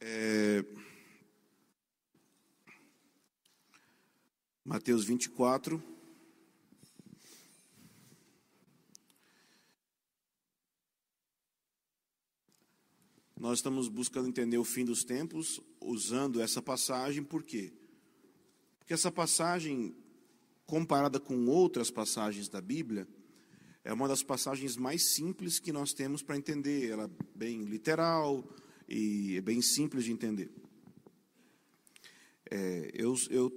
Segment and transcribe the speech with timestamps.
[0.00, 0.64] É...
[4.64, 5.82] Mateus 24.
[13.36, 17.72] Nós estamos buscando entender o fim dos tempos usando essa passagem, por quê?
[18.78, 19.96] Porque essa passagem,
[20.66, 23.08] comparada com outras passagens da Bíblia,
[23.84, 26.90] é uma das passagens mais simples que nós temos para entender.
[26.90, 28.44] Ela é bem literal
[28.88, 30.50] e é bem simples de entender.
[32.50, 33.52] É, eu, eu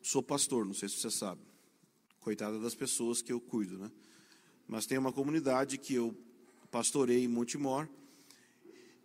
[0.00, 1.42] sou pastor, não sei se você sabe.
[2.20, 3.90] Coitada das pessoas que eu cuido, né?
[4.66, 6.16] Mas tem uma comunidade que eu
[6.70, 7.86] pastorei em Montemor.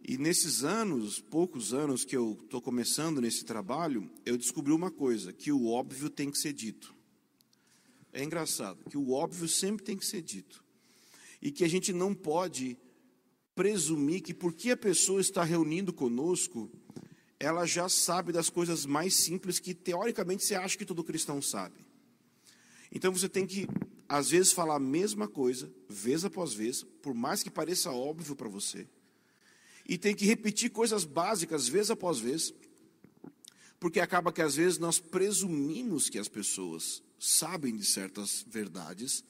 [0.07, 5.33] E nesses anos, poucos anos que eu estou começando nesse trabalho, eu descobri uma coisa:
[5.33, 6.95] que o óbvio tem que ser dito.
[8.13, 10.63] É engraçado que o óbvio sempre tem que ser dito.
[11.41, 12.77] E que a gente não pode
[13.57, 16.71] presumir que porque a pessoa está reunindo conosco,
[17.39, 21.83] ela já sabe das coisas mais simples que teoricamente você acha que todo cristão sabe.
[22.91, 23.67] Então você tem que,
[24.07, 28.47] às vezes, falar a mesma coisa, vez após vez, por mais que pareça óbvio para
[28.47, 28.87] você.
[29.89, 32.53] E tem que repetir coisas básicas, vez após vez,
[33.79, 39.23] porque acaba que às vezes nós presumimos que as pessoas sabem de certas verdades,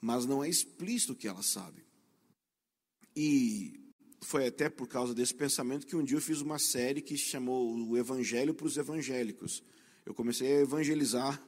[0.00, 1.83] mas não é explícito que elas sabem.
[3.16, 3.80] E
[4.20, 7.76] foi até por causa desse pensamento que um dia eu fiz uma série que chamou
[7.88, 9.62] O Evangelho para os Evangélicos.
[10.04, 11.40] Eu comecei a evangelizar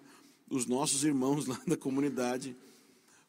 [0.48, 2.56] os nossos irmãos lá da comunidade,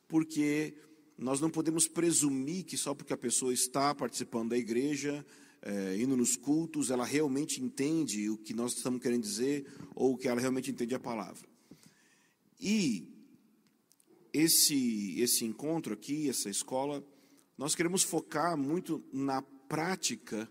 [0.07, 0.75] porque
[1.17, 5.25] nós não podemos presumir que só porque a pessoa está participando da igreja,
[5.61, 10.27] é, indo nos cultos, ela realmente entende o que nós estamos querendo dizer ou que
[10.27, 11.47] ela realmente entende a palavra.
[12.59, 13.11] E
[14.31, 17.03] esse, esse encontro aqui, essa escola,
[17.57, 20.49] nós queremos focar muito na prática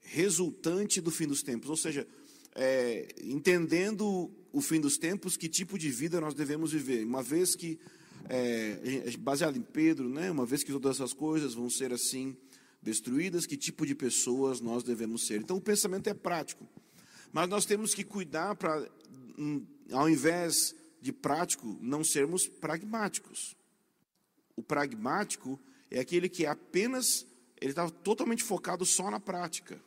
[0.00, 2.06] resultante do fim dos tempos, ou seja,
[2.54, 7.04] é, entendendo o fim dos tempos, que tipo de vida nós devemos viver.
[7.04, 7.78] Uma vez que,
[8.28, 12.36] é, baseado em Pedro, né, uma vez que todas essas coisas vão ser assim
[12.82, 15.40] destruídas, que tipo de pessoas nós devemos ser.
[15.40, 16.66] Então o pensamento é prático,
[17.32, 18.88] mas nós temos que cuidar para,
[19.38, 23.56] hum, ao invés de prático, não sermos pragmáticos.
[24.56, 25.60] O pragmático
[25.90, 27.26] é aquele que apenas
[27.60, 29.80] ele está totalmente focado só na prática.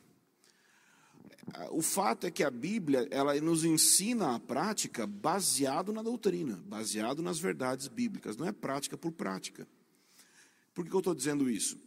[1.70, 7.22] O fato é que a Bíblia ela nos ensina a prática baseado na doutrina, baseado
[7.22, 9.66] nas verdades bíblicas, não é prática por prática.
[10.72, 11.78] Por que eu estou dizendo isso?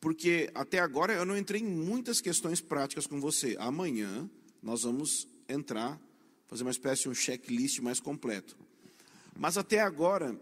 [0.00, 3.56] Porque até agora eu não entrei em muitas questões práticas com você.
[3.58, 4.28] Amanhã
[4.62, 6.00] nós vamos entrar,
[6.48, 8.56] fazer uma espécie de um checklist mais completo.
[9.38, 10.38] Mas até agora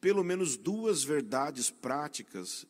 [0.00, 2.66] pelo menos duas verdades práticas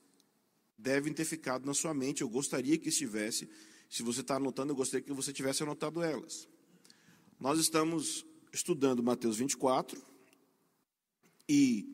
[0.77, 2.22] devem ter ficado na sua mente.
[2.22, 3.49] Eu gostaria que estivesse.
[3.91, 6.49] Se você está anotando, eu gostaria que você tivesse anotado elas.
[7.39, 10.00] Nós estamos estudando Mateus 24
[11.49, 11.87] e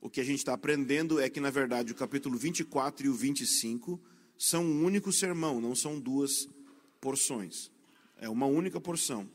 [0.00, 3.14] o que a gente está aprendendo é que, na verdade, o capítulo 24 e o
[3.14, 4.00] 25
[4.38, 6.48] são um único sermão, não são duas
[7.00, 7.70] porções.
[8.16, 9.28] É uma única porção.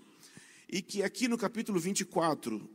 [0.69, 2.69] E que aqui no capítulo 24,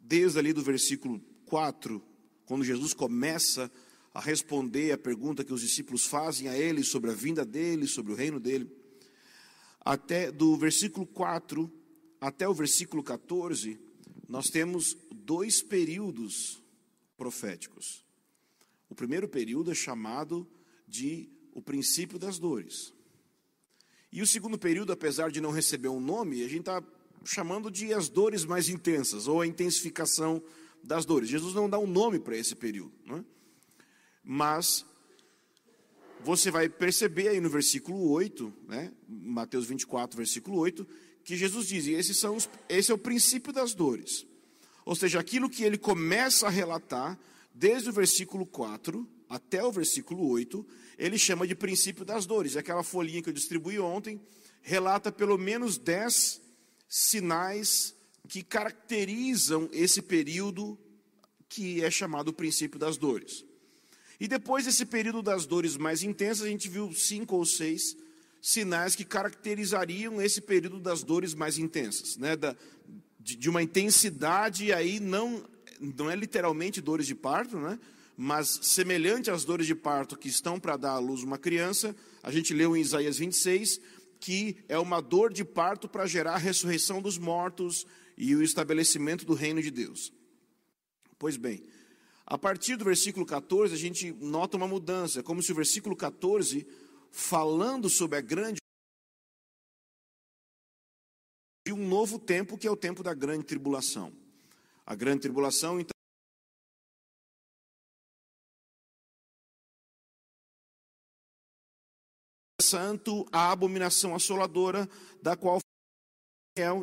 [0.00, 1.20] desde ali do versículo
[1.52, 2.02] 4,
[2.46, 3.70] quando Jesus começa
[4.14, 8.10] a responder a pergunta que os discípulos fazem a ele sobre a vinda dele, sobre
[8.10, 8.74] o reino dele,
[9.84, 11.70] até do versículo 4
[12.18, 13.78] até o versículo 14,
[14.26, 16.62] nós temos dois períodos
[17.18, 18.02] proféticos.
[18.88, 20.48] O primeiro período é chamado
[20.88, 22.94] de o princípio das dores.
[24.10, 26.82] E o segundo período, apesar de não receber um nome, a gente está
[27.26, 30.42] chamando de as dores mais intensas, ou a intensificação
[30.82, 31.28] das dores.
[31.28, 33.24] Jesus não dá um nome para esse período, é?
[34.24, 34.84] mas
[36.24, 38.92] você vai perceber aí no versículo 8, né?
[39.08, 40.86] Mateus 24, versículo 8,
[41.24, 44.26] que Jesus diz: esses são os, esse é o princípio das dores.
[44.84, 47.18] Ou seja, aquilo que ele começa a relatar,
[47.54, 50.66] desde o versículo 4 até o versículo 8,
[50.98, 52.56] ele chama de princípio das dores.
[52.56, 54.20] Aquela folhinha que eu distribuí ontem
[54.60, 56.40] relata pelo menos 10
[56.88, 57.94] sinais
[58.28, 60.78] que caracterizam esse período
[61.52, 63.44] que é chamado o princípio das dores.
[64.18, 67.94] E depois desse período das dores mais intensas, a gente viu cinco ou seis
[68.40, 72.36] sinais que caracterizariam esse período das dores mais intensas, né?
[72.36, 72.56] Da,
[73.20, 75.44] de, de uma intensidade aí não
[75.78, 77.78] não é literalmente dores de parto, né?
[78.16, 82.30] Mas semelhante às dores de parto que estão para dar à luz uma criança, a
[82.30, 83.78] gente leu em Isaías 26
[84.18, 87.84] que é uma dor de parto para gerar a ressurreição dos mortos
[88.16, 90.12] e o estabelecimento do reino de Deus.
[91.22, 91.62] Pois bem,
[92.26, 95.20] a partir do versículo 14, a gente nota uma mudança.
[95.20, 96.66] É como se o versículo 14
[97.12, 98.58] falando sobre a grande
[101.64, 104.12] de um novo tempo que é o tempo da grande tribulação.
[104.84, 105.92] A grande tribulação, então,
[112.60, 114.88] santo, a abominação assoladora,
[115.22, 115.60] da qual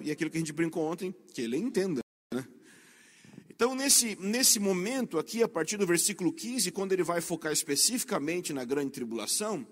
[0.01, 1.99] e aquilo que a gente brincou ontem, que ele entenda.
[3.59, 8.53] Então, nesse, nesse momento aqui, a partir do versículo 15, quando ele vai focar especificamente
[8.53, 9.67] na grande tribulação,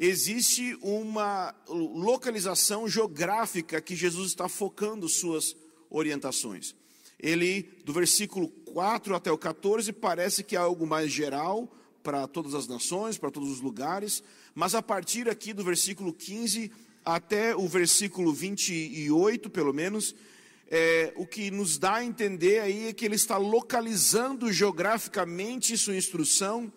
[0.00, 5.54] existe uma localização geográfica que Jesus está focando suas
[5.90, 6.74] orientações.
[7.20, 11.70] Ele, do versículo 4 até o 14, parece que é algo mais geral
[12.02, 14.22] para todas as nações, para todos os lugares,
[14.54, 16.72] mas a partir aqui do versículo 15
[17.04, 20.14] até o versículo 28, pelo menos,
[20.70, 25.96] é, o que nos dá a entender aí é que ele está localizando geograficamente sua
[25.96, 26.70] instrução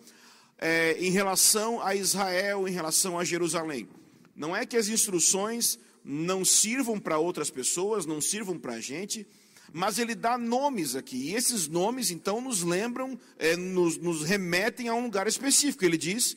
[0.58, 3.88] é, em relação a Israel, em relação a Jerusalém.
[4.34, 9.26] Não é que as instruções não sirvam para outras pessoas, não sirvam para a gente,
[9.72, 14.88] mas ele dá nomes aqui, e esses nomes então nos lembram, é, nos, nos remetem
[14.88, 15.84] a um lugar específico.
[15.84, 16.36] Ele diz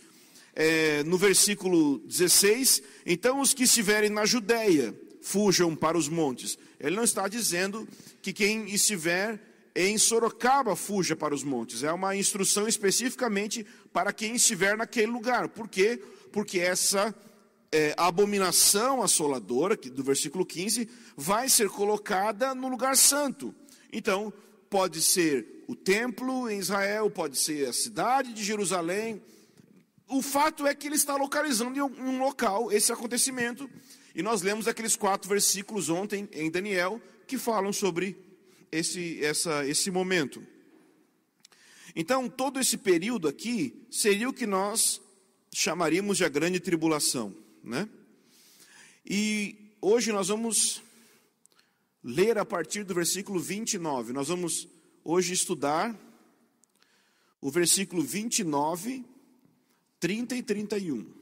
[0.53, 4.93] é, no versículo 16: Então os que estiverem na Judéia
[5.25, 6.55] fujam para os montes.
[6.79, 7.87] Ele não está dizendo
[8.21, 9.41] que quem estiver
[9.75, 11.81] em Sorocaba fuja para os montes.
[11.81, 15.49] É uma instrução especificamente para quem estiver naquele lugar.
[15.49, 15.99] Por quê?
[16.31, 17.13] Porque essa
[17.71, 20.87] é, abominação assoladora, do versículo 15,
[21.17, 23.53] vai ser colocada no lugar santo.
[23.91, 24.31] Então,
[24.69, 29.19] pode ser o templo em Israel, pode ser a cidade de Jerusalém,
[30.07, 33.69] o fato é que ele está localizando em um local esse acontecimento.
[34.15, 38.17] E nós lemos aqueles quatro versículos ontem em Daniel que falam sobre
[38.71, 40.41] esse, essa, esse momento.
[41.93, 45.01] Então, todo esse período aqui seria o que nós
[45.53, 47.35] chamaríamos de a grande tribulação.
[47.61, 47.89] Né?
[49.05, 50.81] E hoje nós vamos
[52.01, 54.13] ler a partir do versículo 29.
[54.13, 54.67] Nós vamos
[55.03, 55.93] hoje estudar
[57.41, 59.03] o versículo 29
[59.99, 61.14] 30 e 31.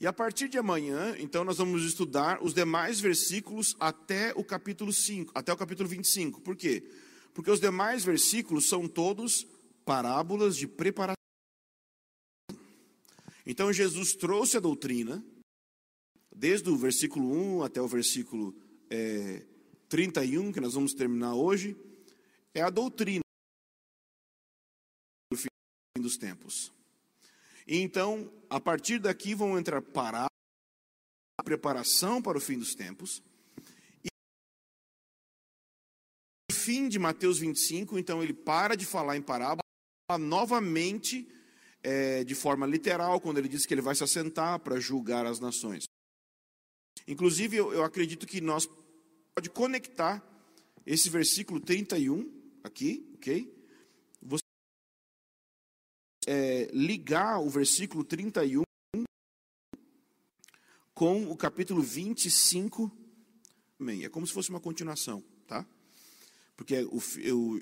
[0.00, 4.92] E a partir de amanhã, então, nós vamos estudar os demais versículos até o capítulo
[4.92, 6.40] 5, até o capítulo 25.
[6.40, 6.88] Por quê?
[7.34, 9.44] Porque os demais versículos são todos
[9.84, 11.16] parábolas de preparação.
[13.44, 15.24] Então, Jesus trouxe a doutrina,
[16.32, 18.54] desde o versículo 1 até o versículo
[18.88, 19.44] é,
[19.88, 21.76] 31, que nós vamos terminar hoje,
[22.54, 23.22] é a doutrina
[25.32, 25.48] do fim
[25.98, 26.77] dos tempos.
[27.68, 30.24] E então, a partir daqui vão entrar para
[31.38, 33.22] a preparação para o fim dos tempos.
[34.02, 34.08] E
[36.50, 39.60] no fim de Mateus 25, então ele para de falar em parábola
[40.18, 41.28] novamente
[41.82, 45.38] é, de forma literal, quando ele diz que ele vai se assentar para julgar as
[45.38, 45.84] nações.
[47.06, 48.66] Inclusive, eu, eu acredito que nós
[49.34, 50.24] pode conectar
[50.86, 52.32] esse versículo 31
[52.64, 53.57] aqui, ok?
[56.30, 58.62] É, ligar o versículo 31
[60.92, 62.92] com o capítulo 25.
[63.80, 65.64] Bem, é como se fosse uma continuação, tá?
[66.54, 67.58] Porque o, eu,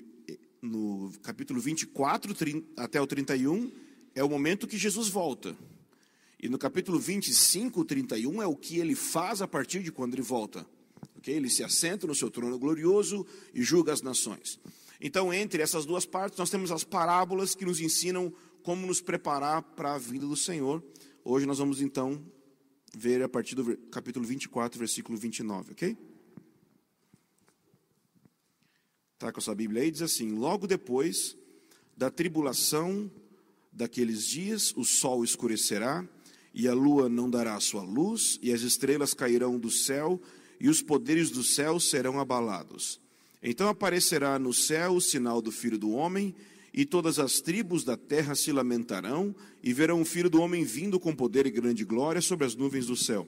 [0.61, 2.35] no capítulo 24
[2.75, 3.71] até o 31
[4.13, 5.55] é o momento que Jesus volta.
[6.37, 10.21] E no capítulo 25, 31 é o que ele faz a partir de quando ele
[10.21, 10.67] volta.
[11.19, 11.35] Okay?
[11.35, 14.59] Ele se assenta no seu trono glorioso e julga as nações.
[14.99, 18.33] Então, entre essas duas partes, nós temos as parábolas que nos ensinam
[18.67, 20.83] como nos preparar para a vinda do Senhor.
[21.23, 22.21] Hoje nós vamos então
[22.93, 25.97] ver a partir do capítulo 24, versículo 29, ok?
[29.13, 29.89] Está com a sua Bíblia aí?
[29.89, 31.37] Diz assim: Logo depois
[31.95, 33.09] da tribulação
[33.71, 36.05] daqueles dias, o sol escurecerá,
[36.53, 40.21] e a lua não dará a sua luz, e as estrelas cairão do céu,
[40.59, 42.99] e os poderes do céu serão abalados.
[43.41, 46.35] Então aparecerá no céu o sinal do Filho do Homem,
[46.77, 50.99] e todas as tribos da terra se lamentarão e verão o filho do homem vindo
[50.99, 53.27] com poder e grande glória sobre as nuvens do céu.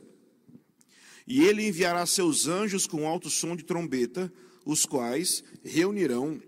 [1.26, 4.32] E ele enviará seus anjos com alto som de trombeta,
[4.64, 6.40] os quais reunirão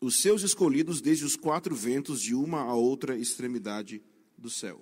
[0.00, 4.00] os seus escolhidos desde os quatro ventos de uma a outra extremidade
[4.38, 4.80] do céu.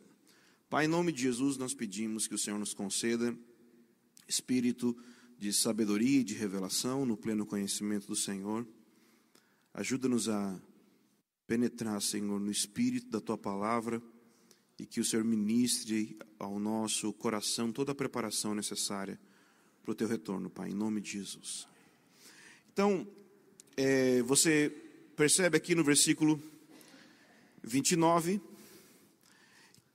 [0.69, 3.35] Pai, em nome de Jesus, nós pedimos que o Senhor nos conceda
[4.29, 4.95] espírito
[5.39, 8.69] de sabedoria e de revelação no pleno conhecimento do Senhor.
[9.73, 10.61] Ajuda-nos a
[11.51, 14.01] penetrar, Senhor, no espírito da tua palavra
[14.79, 19.19] e que o Senhor ministre ao nosso coração toda a preparação necessária
[19.83, 21.67] para o teu retorno, Pai, em nome de Jesus.
[22.73, 23.05] Então,
[23.77, 24.73] é, você
[25.17, 26.41] percebe aqui no versículo
[27.65, 28.41] 29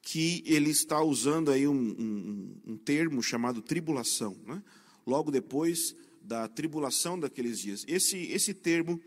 [0.01, 4.61] que ele está usando aí um, um, um termo chamado tribulação, né?
[5.07, 7.85] logo depois da tribulação daqueles dias.
[7.87, 8.99] Esse, esse termo,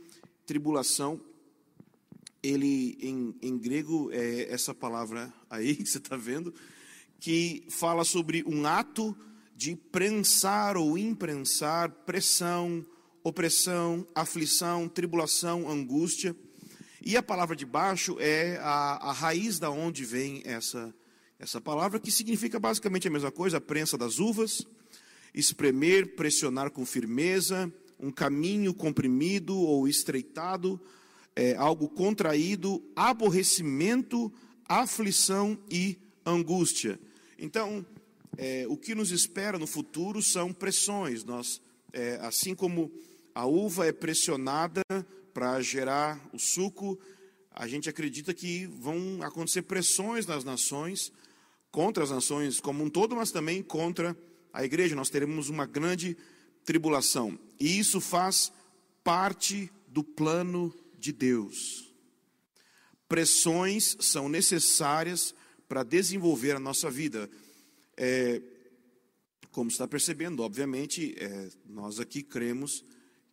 [0.46, 1.20] tribulação,
[2.42, 6.54] ele em, em grego é essa palavra aí que você está vendo,
[7.21, 9.16] que fala sobre um ato
[9.57, 12.87] de prensar ou imprensar, pressão,
[13.25, 16.35] opressão, aflição, tribulação, angústia.
[17.04, 20.95] E a palavra de baixo é a, a raiz da onde vem essa,
[21.38, 24.64] essa palavra, que significa basicamente a mesma coisa, a prensa das uvas,
[25.35, 30.80] espremer, pressionar com firmeza, um caminho comprimido ou estreitado,
[31.38, 34.33] é, algo contraído, aborrecimento,
[34.68, 36.99] aflição e angústia.
[37.38, 37.87] Então,
[38.37, 41.23] é, o que nos espera no futuro são pressões.
[41.23, 41.61] Nós,
[41.92, 42.90] é, assim como
[43.33, 44.83] a uva é pressionada
[45.33, 46.99] para gerar o suco,
[47.52, 51.12] a gente acredita que vão acontecer pressões nas nações,
[51.71, 54.16] contra as nações como um todo, mas também contra
[54.52, 54.97] a igreja.
[54.97, 56.16] Nós teremos uma grande
[56.64, 57.38] tribulação.
[57.61, 58.50] E isso faz
[59.04, 60.75] parte do plano
[61.08, 61.90] de Deus.
[63.08, 65.34] Pressões são necessárias
[65.66, 67.30] para desenvolver a nossa vida.
[67.96, 68.42] É,
[69.50, 72.84] como está percebendo, obviamente, é, nós aqui cremos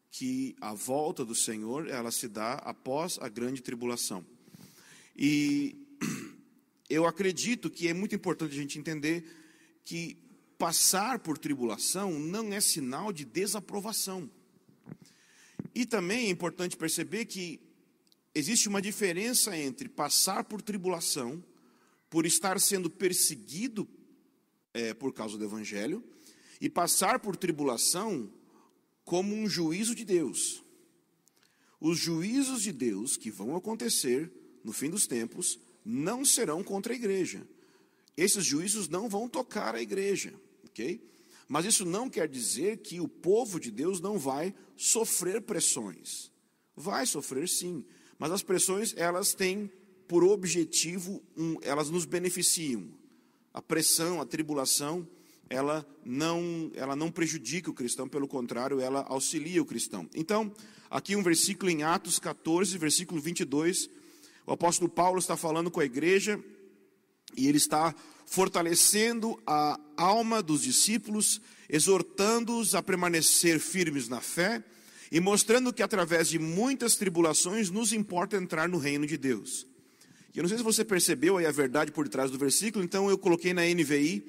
[0.10, 4.26] que a volta do Senhor, ela se dá após a grande tribulação.
[5.14, 5.76] E
[6.90, 9.26] eu acredito que é muito importante a gente entender
[9.84, 10.18] que
[10.58, 14.32] passar por tribulação não é sinal de desaprovação.
[15.76, 17.60] E também é importante perceber que
[18.34, 21.44] existe uma diferença entre passar por tribulação,
[22.10, 23.86] por estar sendo perseguido
[24.74, 26.02] é, por causa do Evangelho,
[26.62, 28.32] e passar por tribulação
[29.04, 30.64] como um juízo de Deus.
[31.80, 34.32] Os juízos de Deus que vão acontecer
[34.64, 37.46] no fim dos tempos não serão contra a igreja.
[38.16, 41.06] Esses juízos não vão tocar a igreja, ok?
[41.48, 46.32] Mas isso não quer dizer que o povo de Deus não vai sofrer pressões.
[46.76, 47.86] Vai sofrer sim,
[48.18, 49.72] mas as pressões elas têm
[50.08, 52.88] por objetivo, um, elas nos beneficiam.
[53.54, 55.08] A pressão, a tribulação,
[55.50, 60.10] ela não, ela não prejudica o cristão, pelo contrário, ela auxilia o cristão.
[60.14, 60.52] Então,
[60.90, 63.90] aqui um versículo em Atos 14, versículo 22,
[64.46, 66.44] o apóstolo Paulo está falando com a igreja
[67.36, 74.64] e ele está fortalecendo a alma dos discípulos, exortando-os a permanecer firmes na fé
[75.12, 79.68] e mostrando que através de muitas tribulações nos importa entrar no reino de Deus.
[80.34, 83.10] E eu não sei se você percebeu aí a verdade por detrás do versículo, então
[83.10, 84.26] eu coloquei na NVI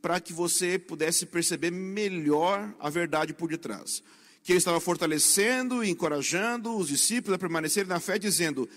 [0.00, 4.02] para que você pudesse perceber melhor a verdade por detrás.
[4.42, 8.68] Que ele estava fortalecendo e encorajando os discípulos a permanecerem na fé, dizendo: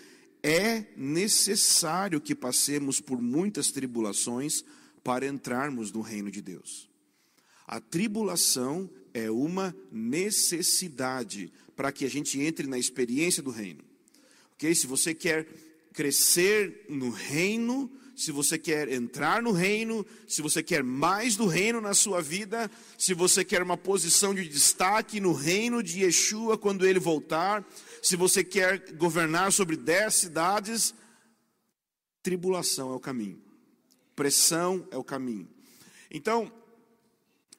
[0.47, 4.63] é necessário que passemos por muitas tribulações
[5.03, 6.87] para entrarmos no reino de Deus.
[7.65, 13.83] A tribulação é uma necessidade para que a gente entre na experiência do reino.
[14.53, 14.75] Ok?
[14.75, 15.47] Se você quer
[15.91, 21.81] crescer no reino, se você quer entrar no reino, se você quer mais do reino
[21.81, 26.85] na sua vida, se você quer uma posição de destaque no reino de Yeshua quando
[26.85, 27.65] ele voltar,
[28.05, 30.93] se você quer governar sobre dez cidades,
[32.21, 33.41] tribulação é o caminho,
[34.15, 35.49] pressão é o caminho.
[36.11, 36.51] Então,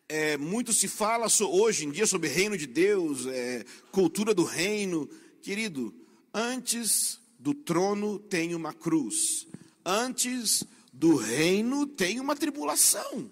[0.09, 5.09] é, muito se fala hoje em dia sobre reino de Deus, é, cultura do reino.
[5.43, 5.93] Querido,
[6.33, 9.49] antes do trono tem uma cruz,
[9.85, 10.63] antes
[10.93, 13.29] do reino tem uma tribulação.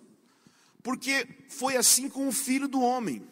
[0.82, 3.24] Porque foi assim com o filho do homem.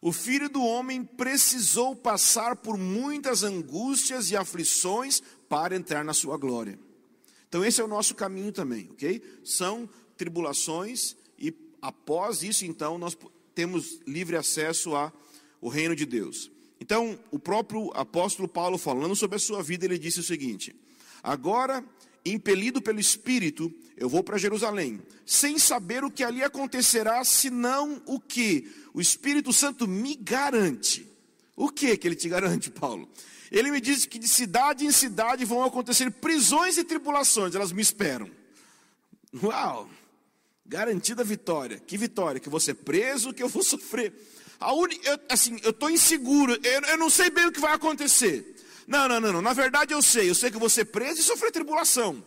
[0.00, 6.36] O filho do homem precisou passar por muitas angústias e aflições para entrar na sua
[6.36, 6.78] glória.
[7.48, 9.22] Então, esse é o nosso caminho também, ok?
[9.44, 11.52] São tribulações e
[11.82, 13.16] após isso, então, nós
[13.54, 15.12] temos livre acesso ao
[15.68, 16.50] reino de Deus.
[16.80, 20.76] Então, o próprio apóstolo Paulo, falando sobre a sua vida, ele disse o seguinte:
[21.22, 21.84] Agora
[22.24, 28.20] impelido pelo Espírito, eu vou para Jerusalém, sem saber o que ali acontecerá, senão o
[28.20, 31.06] que o Espírito Santo me garante.
[31.56, 33.08] O que que ele te garante, Paulo?
[33.50, 37.82] Ele me diz que de cidade em cidade vão acontecer prisões e tribulações, elas me
[37.82, 38.30] esperam.
[39.42, 39.88] Uau!
[40.64, 41.80] Garantida vitória.
[41.80, 42.40] Que vitória?
[42.40, 44.12] Que ser preso, que eu vou sofrer.
[44.60, 44.86] A un...
[45.02, 48.57] eu, assim, eu estou inseguro, eu, eu não sei bem o que vai acontecer.
[48.88, 49.42] Não, não, não, não.
[49.42, 50.30] Na verdade eu sei.
[50.30, 52.24] Eu sei que vou ser preso e sofrer tribulação.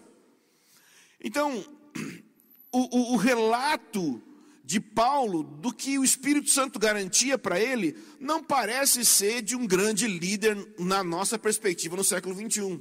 [1.20, 1.65] Então,
[2.72, 4.22] o, o, o relato
[4.63, 9.65] de Paulo do que o Espírito Santo garantia para ele não parece ser de um
[9.65, 12.80] grande líder na nossa perspectiva no século 21,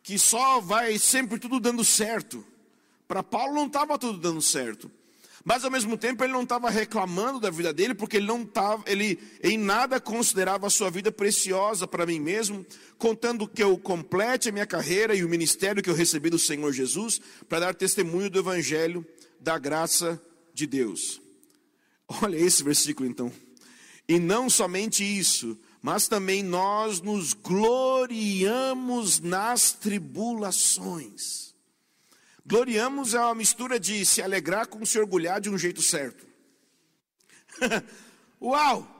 [0.00, 2.46] que só vai sempre tudo dando certo.
[3.08, 4.90] Para Paulo não estava tudo dando certo.
[5.44, 8.82] Mas ao mesmo tempo ele não estava reclamando da vida dele, porque ele não estava,
[8.86, 12.64] ele em nada considerava a sua vida preciosa para mim mesmo,
[12.96, 16.72] contando que eu complete a minha carreira e o ministério que eu recebi do Senhor
[16.72, 19.06] Jesus para dar testemunho do evangelho
[19.38, 20.20] da graça
[20.54, 21.20] de Deus.
[22.22, 23.30] Olha esse versículo então.
[24.08, 31.53] E não somente isso, mas também nós nos gloriamos nas tribulações.
[32.46, 36.26] Gloriamos é uma mistura de se alegrar com se orgulhar de um jeito certo.
[38.40, 38.90] Uau!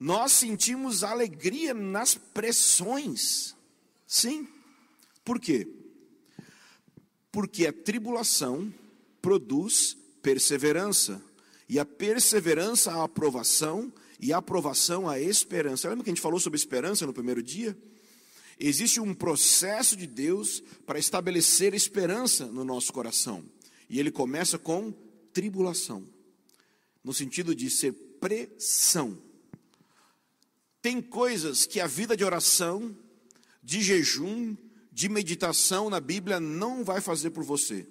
[0.00, 3.54] Nós sentimos alegria nas pressões.
[4.06, 4.48] Sim.
[5.24, 5.68] Por quê?
[7.30, 8.72] Porque a tribulação
[9.20, 11.22] produz perseverança.
[11.68, 15.88] E a perseverança, a aprovação, e a aprovação, a esperança.
[15.88, 17.76] Lembra que a gente falou sobre esperança no primeiro dia?
[18.64, 23.44] Existe um processo de Deus para estabelecer esperança no nosso coração.
[23.90, 24.92] E ele começa com
[25.32, 26.06] tribulação,
[27.02, 29.18] no sentido de ser pressão.
[30.80, 32.96] Tem coisas que a vida de oração,
[33.60, 34.56] de jejum,
[34.92, 37.84] de meditação na Bíblia não vai fazer por você.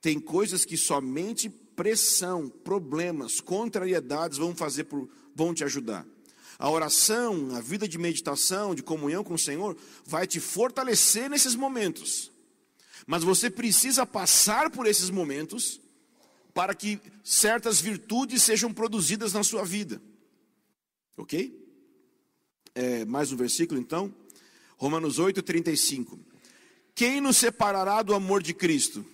[0.00, 6.06] Tem coisas que somente pressão, problemas, contrariedades vão fazer por, vão te ajudar.
[6.58, 11.54] A oração, a vida de meditação, de comunhão com o Senhor, vai te fortalecer nesses
[11.54, 12.32] momentos.
[13.06, 15.80] Mas você precisa passar por esses momentos
[16.52, 20.02] para que certas virtudes sejam produzidas na sua vida.
[21.16, 21.56] Ok?
[22.74, 24.12] É, mais um versículo então.
[24.76, 26.18] Romanos 8, 35.
[26.92, 29.06] Quem nos separará do amor de Cristo?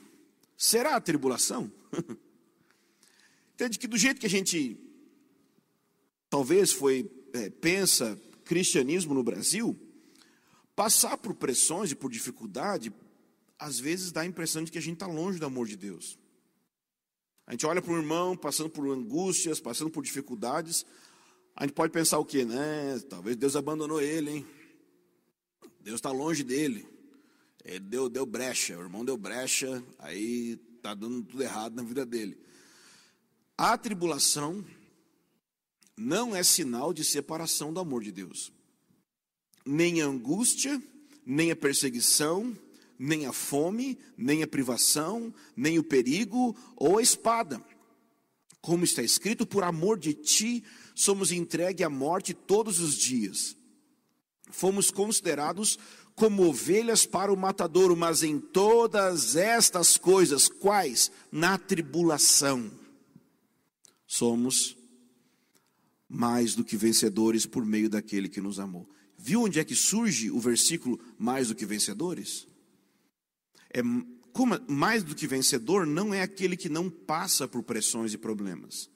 [0.56, 1.70] Será a tribulação?
[3.52, 4.78] Entende que do jeito que a gente
[6.30, 9.76] talvez foi é, pensa cristianismo no Brasil,
[10.76, 12.92] passar por pressões e por dificuldade,
[13.58, 16.18] às vezes dá a impressão de que a gente está longe do amor de Deus.
[17.46, 20.86] A gente olha para um irmão passando por angústias, passando por dificuldades,
[21.56, 22.44] a gente pode pensar o quê?
[22.44, 22.98] Né?
[23.08, 24.46] Talvez Deus abandonou ele, hein?
[25.80, 26.88] Deus está longe dele.
[27.64, 32.04] Ele deu, deu brecha, o irmão deu brecha, aí está dando tudo errado na vida
[32.04, 32.38] dele.
[33.56, 34.64] A tribulação
[35.96, 38.52] não é sinal de separação do amor de Deus.
[39.64, 40.82] Nem a angústia,
[41.24, 42.56] nem a perseguição,
[42.98, 47.62] nem a fome, nem a privação, nem o perigo ou a espada.
[48.60, 53.56] Como está escrito, por amor de ti somos entregue à morte todos os dias.
[54.50, 55.78] Fomos considerados
[56.14, 61.10] como ovelhas para o matadouro, mas em todas estas coisas, quais?
[61.30, 62.70] Na tribulação,
[64.06, 64.76] somos
[66.08, 68.88] mais do que vencedores por meio daquele que nos amou.
[69.16, 72.46] Viu onde é que surge o versículo mais do que vencedores?
[73.72, 73.80] É
[74.32, 78.90] como mais do que vencedor não é aquele que não passa por pressões e problemas.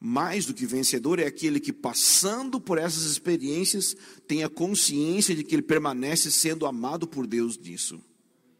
[0.00, 3.96] Mais do que vencedor é aquele que passando por essas experiências
[4.28, 8.00] tem a consciência de que ele permanece sendo amado por Deus nisso.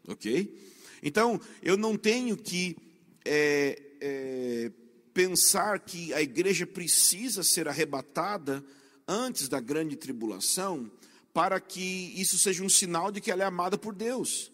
[0.05, 0.53] OK?
[1.01, 2.75] Então, eu não tenho que
[3.23, 4.71] é, é,
[5.19, 8.63] pensar que a igreja precisa ser arrebatada
[9.05, 10.89] antes da grande tribulação,
[11.33, 14.49] para que isso seja um sinal de que ela é amada por Deus.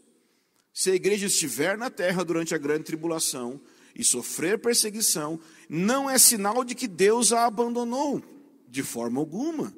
[0.74, 3.62] Se a igreja estiver na terra durante a grande tribulação
[3.94, 8.24] e sofrer perseguição, não é sinal de que Deus a abandonou,
[8.68, 9.72] de forma alguma.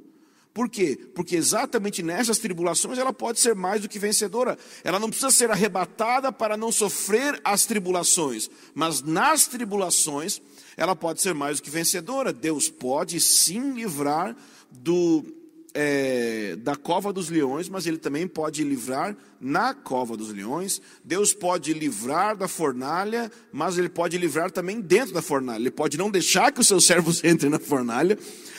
[0.53, 0.97] Por quê?
[1.13, 4.57] Porque exatamente nessas tribulações ela pode ser mais do que vencedora.
[4.85, 10.41] Ela não precisa ser arrebatada para não sofrer as tribulações, mas nas tribulações
[10.77, 12.31] ela pode ser mais do que vencedora.
[12.31, 14.35] Deus pode sim livrar
[14.71, 15.25] do,
[15.73, 20.79] é, da cova dos leões, mas Ele também pode livrar na cova dos leões.
[21.03, 25.61] Deus pode livrar da fornalha, mas Ele pode livrar também dentro da fornalha.
[25.61, 28.17] Ele pode não deixar que os seus servos entrem na fornalha,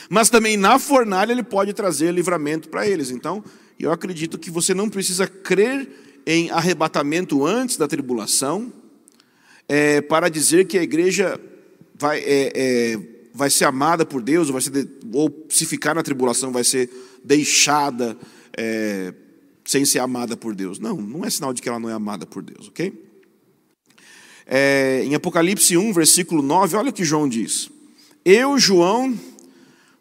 [0.09, 3.11] mas também na fornalha Ele pode trazer livramento para eles.
[3.11, 3.41] Então,
[3.79, 5.89] eu acredito que você não precisa crer
[6.25, 8.73] em arrebatamento antes da tribulação,
[9.69, 11.39] é, para dizer que a igreja
[11.99, 12.99] vai, é, é,
[13.33, 16.63] vai ser amada por Deus, ou, vai ser de, ou se ficar na tribulação vai
[16.63, 16.89] ser
[17.23, 18.17] deixada
[18.57, 19.13] é,
[19.65, 20.79] sem ser amada por Deus.
[20.79, 23.07] Não, não é sinal de que ela não é amada por Deus, ok?
[24.47, 27.69] É, em Apocalipse 1, versículo 9, olha o que João diz:
[28.23, 29.13] Eu, João,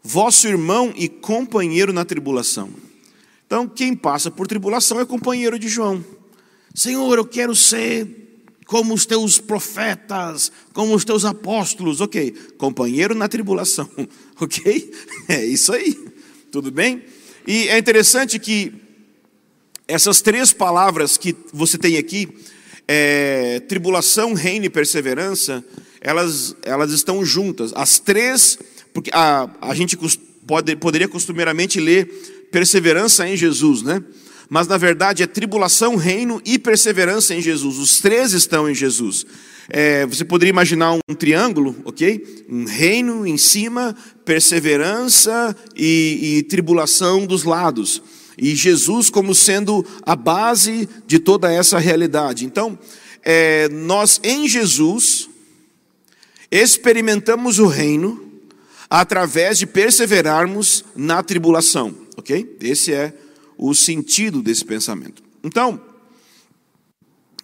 [0.02, 2.70] vosso irmão e companheiro na tribulação.
[3.44, 6.04] Então, quem passa por tribulação é companheiro de João.
[6.74, 8.27] Senhor, eu quero ser
[8.68, 13.88] como os teus profetas, como os teus apóstolos, ok, companheiro na tribulação,
[14.38, 14.92] ok?
[15.26, 15.98] É isso aí,
[16.52, 17.02] tudo bem?
[17.46, 18.74] E é interessante que
[19.88, 22.28] essas três palavras que você tem aqui,
[22.86, 25.64] é, tribulação, reino e perseverança,
[25.98, 27.72] elas, elas estão juntas.
[27.74, 28.58] As três,
[28.92, 29.96] porque a, a gente
[30.46, 32.04] pode, poderia costumeiramente ler
[32.52, 34.04] perseverança em Jesus, né?
[34.48, 37.78] Mas na verdade é tribulação, reino e perseverança em Jesus.
[37.78, 39.26] Os três estão em Jesus.
[39.68, 42.46] É, você poderia imaginar um triângulo, ok?
[42.48, 48.02] Um reino em cima, perseverança e, e tribulação dos lados.
[48.38, 52.46] E Jesus como sendo a base de toda essa realidade.
[52.46, 52.78] Então,
[53.22, 55.28] é, nós em Jesus
[56.50, 58.24] experimentamos o reino
[58.88, 62.56] através de perseverarmos na tribulação, ok?
[62.62, 63.27] Esse é o
[63.74, 65.22] sentido desse pensamento.
[65.42, 65.80] Então,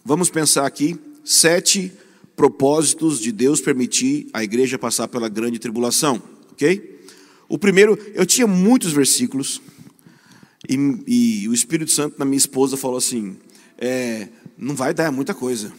[0.04, 1.92] vamos pensar aqui sete
[2.36, 6.22] propósitos de Deus permitir a igreja passar pela grande tribulação,
[6.52, 7.02] ok?
[7.48, 9.60] O primeiro, eu tinha muitos versículos,
[10.68, 13.36] e, e o Espírito Santo na minha esposa falou assim:
[13.78, 15.72] é, não vai dar muita coisa.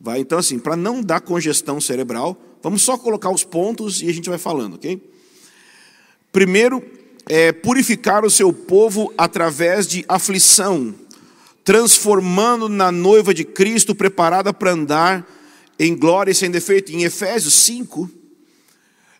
[0.00, 4.12] Vai, então, assim, para não dar congestão cerebral, vamos só colocar os pontos e a
[4.12, 5.02] gente vai falando, ok?
[6.30, 6.82] Primeiro,
[7.28, 10.94] é purificar o seu povo através de aflição,
[11.62, 15.28] transformando na noiva de Cristo preparada para andar
[15.78, 16.90] em glória e sem defeito.
[16.90, 18.10] Em Efésios 5,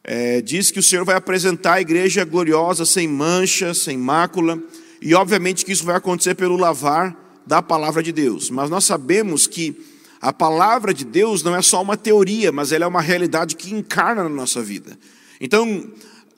[0.03, 4.59] é, diz que o Senhor vai apresentar a igreja gloriosa, sem mancha, sem mácula,
[5.03, 7.15] e obviamente que isso vai acontecer pelo lavar
[7.47, 8.51] da palavra de Deus.
[8.51, 9.79] Mas nós sabemos que
[10.21, 13.73] a palavra de Deus não é só uma teoria, mas ela é uma realidade que
[13.73, 14.99] encarna na nossa vida.
[15.41, 15.87] Então,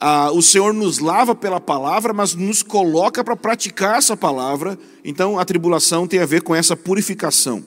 [0.00, 4.78] a, o Senhor nos lava pela palavra, mas nos coloca para praticar essa palavra.
[5.04, 7.62] Então, a tribulação tem a ver com essa purificação.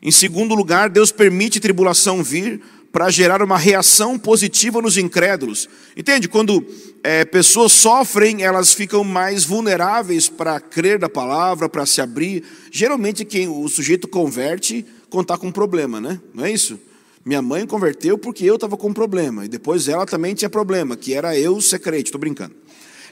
[0.00, 5.68] Em segundo lugar, Deus permite tribulação vir para gerar uma reação positiva nos incrédulos.
[5.96, 6.28] Entende?
[6.28, 6.64] Quando
[7.02, 12.44] é, pessoas sofrem, elas ficam mais vulneráveis para crer da palavra, para se abrir.
[12.70, 16.20] Geralmente, quem o sujeito converte quando está com um problema, né?
[16.32, 16.78] Não é isso?
[17.24, 19.46] Minha mãe converteu porque eu estava com problema.
[19.46, 22.54] E depois ela também tinha problema, que era eu secreto, estou brincando.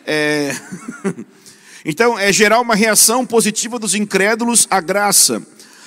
[0.07, 0.55] É...
[1.83, 5.42] então, é gerar uma reação positiva dos incrédulos à graça.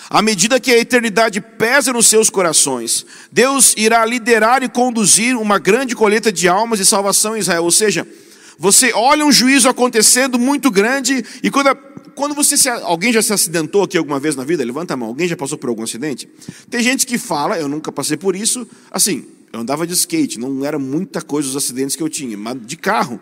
[0.09, 5.59] À medida que a eternidade pesa nos seus corações, Deus irá liderar e conduzir uma
[5.59, 7.63] grande colheita de almas e salvação em Israel.
[7.63, 8.07] Ou seja,
[8.57, 11.77] você olha um juízo acontecendo muito grande e quando, a,
[12.15, 15.10] quando você se, alguém já se acidentou aqui alguma vez na vida, levanta a mão.
[15.10, 16.28] Alguém já passou por algum acidente?
[16.69, 18.67] Tem gente que fala, eu nunca passei por isso.
[18.89, 22.58] Assim, eu andava de skate, não era muita coisa os acidentes que eu tinha, mas
[22.65, 23.19] de carro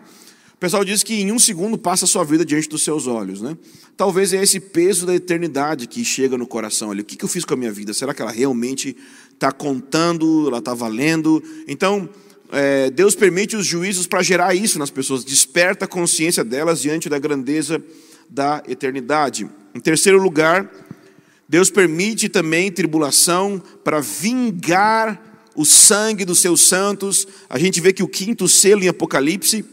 [0.64, 3.58] pessoal diz que em um segundo passa a sua vida diante dos seus olhos, né?
[3.98, 7.02] Talvez é esse peso da eternidade que chega no coração ali.
[7.02, 7.94] O que eu fiz com a minha vida?
[7.94, 8.96] Será que ela realmente
[9.34, 10.48] está contando?
[10.48, 11.44] Ela está valendo?
[11.68, 12.10] Então,
[12.50, 17.10] é, Deus permite os juízos para gerar isso nas pessoas, desperta a consciência delas diante
[17.10, 17.84] da grandeza
[18.30, 19.50] da eternidade.
[19.74, 20.70] Em terceiro lugar,
[21.48, 25.22] Deus permite também tribulação para vingar
[25.56, 27.28] o sangue dos seus santos.
[27.50, 29.66] A gente vê que o quinto selo em Apocalipse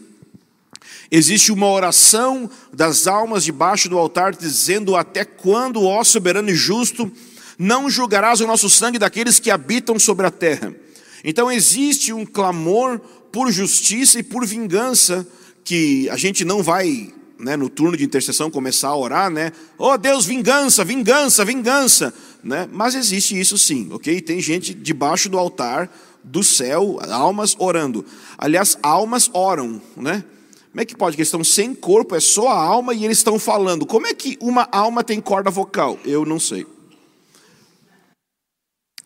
[1.13, 7.11] Existe uma oração das almas debaixo do altar dizendo: Até quando, ó soberano e justo,
[7.59, 10.73] não julgarás o nosso sangue daqueles que habitam sobre a terra?
[11.21, 12.97] Então existe um clamor
[13.29, 15.27] por justiça e por vingança
[15.65, 19.51] que a gente não vai, né, no turno de intercessão começar a orar, né?
[19.77, 22.69] Oh Deus, vingança, vingança, vingança, né?
[22.71, 24.21] Mas existe isso sim, ok?
[24.21, 25.89] Tem gente debaixo do altar
[26.23, 28.05] do céu, almas orando.
[28.37, 30.23] Aliás, almas oram, né?
[30.69, 31.17] Como é que pode?
[31.17, 33.85] Que eles estão sem corpo, é só a alma e eles estão falando.
[33.85, 35.99] Como é que uma alma tem corda vocal?
[36.05, 36.65] Eu não sei.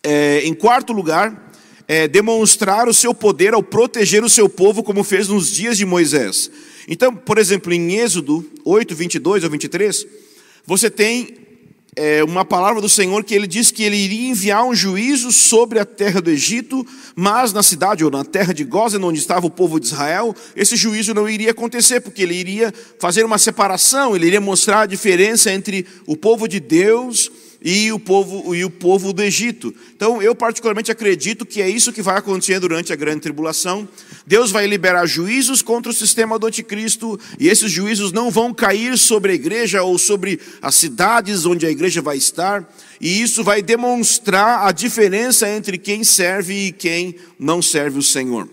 [0.03, 1.51] É, em quarto lugar,
[1.87, 5.85] é demonstrar o seu poder ao proteger o seu povo, como fez nos dias de
[5.85, 6.51] Moisés.
[6.87, 10.05] Então, por exemplo, em Êxodo 8, 22 ou 23,
[10.65, 11.45] você tem
[11.95, 15.79] é, uma palavra do Senhor que ele diz que ele iria enviar um juízo sobre
[15.79, 19.51] a terra do Egito, mas na cidade ou na terra de Gozen, onde estava o
[19.51, 24.27] povo de Israel, esse juízo não iria acontecer, porque ele iria fazer uma separação, ele
[24.27, 27.44] iria mostrar a diferença entre o povo de Deus e
[27.91, 29.73] o povo e o povo do Egito.
[29.95, 33.89] Então, eu particularmente acredito que é isso que vai acontecer durante a grande tribulação.
[34.23, 38.95] Deus vai liberar juízos contra o sistema do anticristo, e esses juízos não vão cair
[38.99, 43.63] sobre a igreja ou sobre as cidades onde a igreja vai estar, e isso vai
[43.63, 48.47] demonstrar a diferença entre quem serve e quem não serve o Senhor.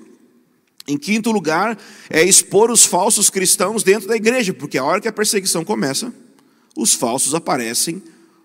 [0.89, 1.77] Em quinto lugar,
[2.09, 6.11] é expor os falsos cristãos dentro da igreja, porque a hora que a perseguição começa,
[6.75, 8.03] os falsos aparecem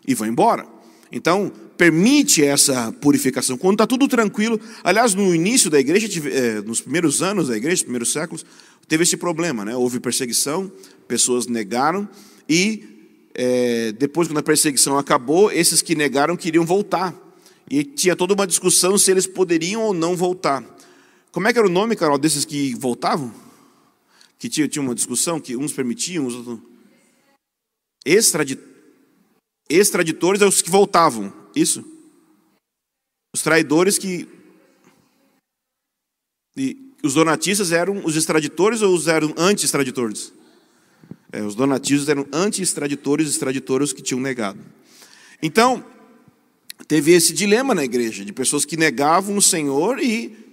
[0.07, 0.65] e vão embora.
[1.11, 3.57] Então, permite essa purificação.
[3.57, 7.83] Quando está tudo tranquilo, aliás, no início da igreja, eh, nos primeiros anos da igreja,
[7.83, 8.45] primeiros séculos,
[8.87, 9.75] teve esse problema, né?
[9.75, 10.71] Houve perseguição,
[11.07, 12.07] pessoas negaram
[12.49, 12.97] e
[13.39, 17.13] é, depois, quando a perseguição acabou, esses que negaram queriam voltar.
[17.69, 20.65] E tinha toda uma discussão se eles poderiam ou não voltar.
[21.31, 23.31] Como é que era o nome, Carol, desses que voltavam?
[24.39, 26.59] Que tinha, tinha uma discussão que uns permitiam, os outros.
[28.03, 28.59] Extradit...
[29.69, 31.83] Extraditores é os que voltavam, isso?
[33.33, 34.27] Os traidores que.
[36.55, 40.33] E os donatistas eram os extraditores ou os eram anti-extraditores?
[41.31, 44.59] É, os donatistas eram anti-extraditores, extraditores que tinham negado.
[45.41, 45.85] Então,
[46.87, 50.47] teve esse dilema na igreja, de pessoas que negavam o Senhor e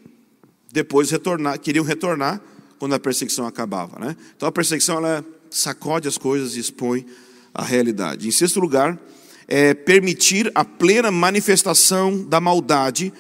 [0.73, 2.43] depois retornar, queriam retornar
[2.79, 3.99] quando a perseguição acabava.
[3.99, 4.17] Né?
[4.37, 7.07] Então a perseguição ela sacode as coisas e expõe
[7.55, 8.27] a realidade.
[8.27, 8.99] Em sexto lugar,
[9.47, 13.13] é permitir a plena manifestação da maldade.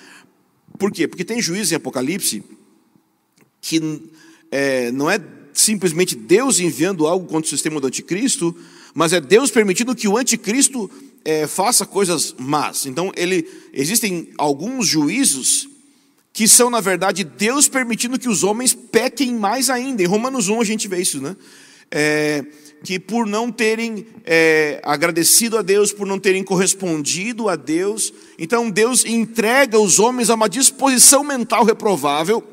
[0.78, 1.06] Por quê?
[1.06, 2.42] Porque tem juízo em Apocalipse
[3.64, 3.80] que
[4.50, 5.18] é, não é
[5.54, 8.54] simplesmente Deus enviando algo contra o sistema do anticristo,
[8.92, 10.90] mas é Deus permitindo que o anticristo
[11.24, 12.84] é, faça coisas más.
[12.84, 15.66] Então, ele, existem alguns juízos
[16.32, 20.02] que são, na verdade, Deus permitindo que os homens pequem mais ainda.
[20.02, 21.36] Em Romanos 1 a gente vê isso, né?
[21.90, 22.44] É,
[22.84, 28.70] que por não terem é, agradecido a Deus, por não terem correspondido a Deus, então
[28.70, 32.46] Deus entrega os homens a uma disposição mental reprovável,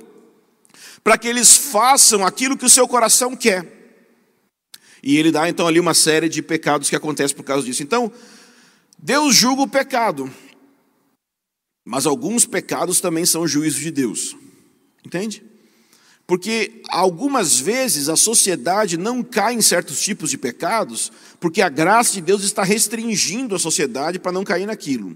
[1.04, 3.82] para que eles façam aquilo que o seu coração quer.
[5.04, 7.84] E ele dá então ali uma série de pecados que acontecem por causa disso.
[7.84, 8.10] Então,
[8.98, 10.32] Deus julga o pecado,
[11.84, 14.36] mas alguns pecados também são juízo de Deus.
[15.04, 15.44] Entende?
[16.32, 22.14] Porque algumas vezes a sociedade não cai em certos tipos de pecados, porque a graça
[22.14, 25.14] de Deus está restringindo a sociedade para não cair naquilo.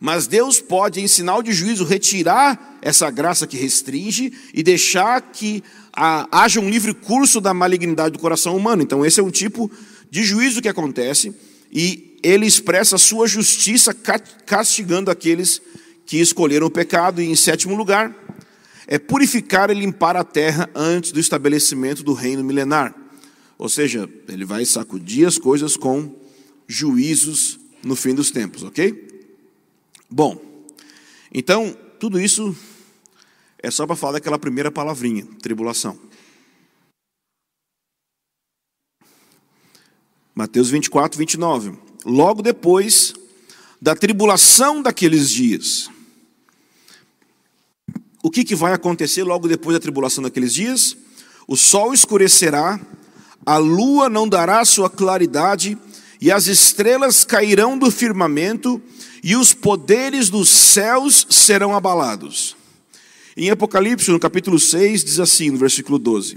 [0.00, 5.62] Mas Deus pode, em sinal de juízo, retirar essa graça que restringe e deixar que
[5.92, 8.82] haja um livre curso da malignidade do coração humano.
[8.82, 9.70] Então, esse é um tipo
[10.10, 11.34] de juízo que acontece
[11.70, 13.94] e ele expressa a sua justiça
[14.46, 15.60] castigando aqueles
[16.06, 17.20] que escolheram o pecado.
[17.20, 18.16] E, em sétimo lugar,
[18.86, 22.94] é purificar e limpar a terra antes do estabelecimento do reino milenar.
[23.58, 26.14] Ou seja, ele vai sacudir as coisas com
[26.68, 29.24] juízos no fim dos tempos, ok?
[30.10, 30.40] Bom,
[31.32, 32.56] então, tudo isso
[33.58, 35.98] é só para falar daquela primeira palavrinha, tribulação.
[40.34, 41.78] Mateus 24, 29.
[42.04, 43.14] Logo depois
[43.80, 45.90] da tribulação daqueles dias.
[48.26, 50.96] O que, que vai acontecer logo depois da tribulação daqueles dias?
[51.46, 52.80] O sol escurecerá,
[53.46, 55.78] a lua não dará sua claridade,
[56.20, 58.82] e as estrelas cairão do firmamento,
[59.22, 62.56] e os poderes dos céus serão abalados.
[63.36, 66.36] Em Apocalipse, no capítulo 6, diz assim, no versículo 12: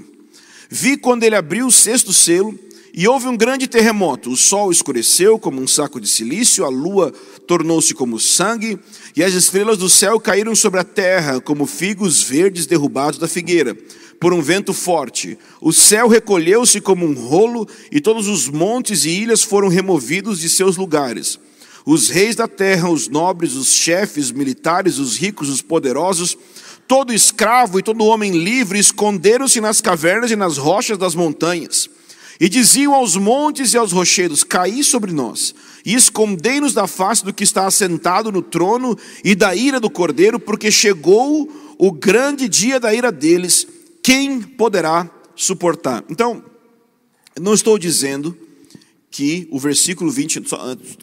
[0.69, 2.54] Vi quando ele abriu o sexto selo,
[3.00, 4.30] e houve um grande terremoto.
[4.30, 7.14] O sol escureceu como um saco de silício, a lua
[7.48, 8.78] tornou-se como sangue,
[9.16, 13.74] e as estrelas do céu caíram sobre a terra como figos verdes derrubados da figueira,
[14.20, 15.40] por um vento forte.
[15.62, 20.50] O céu recolheu-se como um rolo, e todos os montes e ilhas foram removidos de
[20.50, 21.40] seus lugares.
[21.86, 26.38] Os reis da terra, os nobres, os chefes militares, os ricos, os poderosos,
[26.86, 31.90] todo escravo e todo homem livre esconderam-se nas cavernas e nas rochas das montanhas.
[32.39, 35.54] E diziam aos montes e aos rochedos: Caí sobre nós,
[35.86, 40.39] e escondei-nos da face do que está assentado no trono e da ira do cordeiro,
[40.39, 43.67] porque chegou o grande dia da ira deles.
[44.02, 46.06] Quem poderá suportar?
[46.10, 46.43] Então,
[47.39, 48.38] não estou dizendo
[49.12, 50.43] que o versículo 20,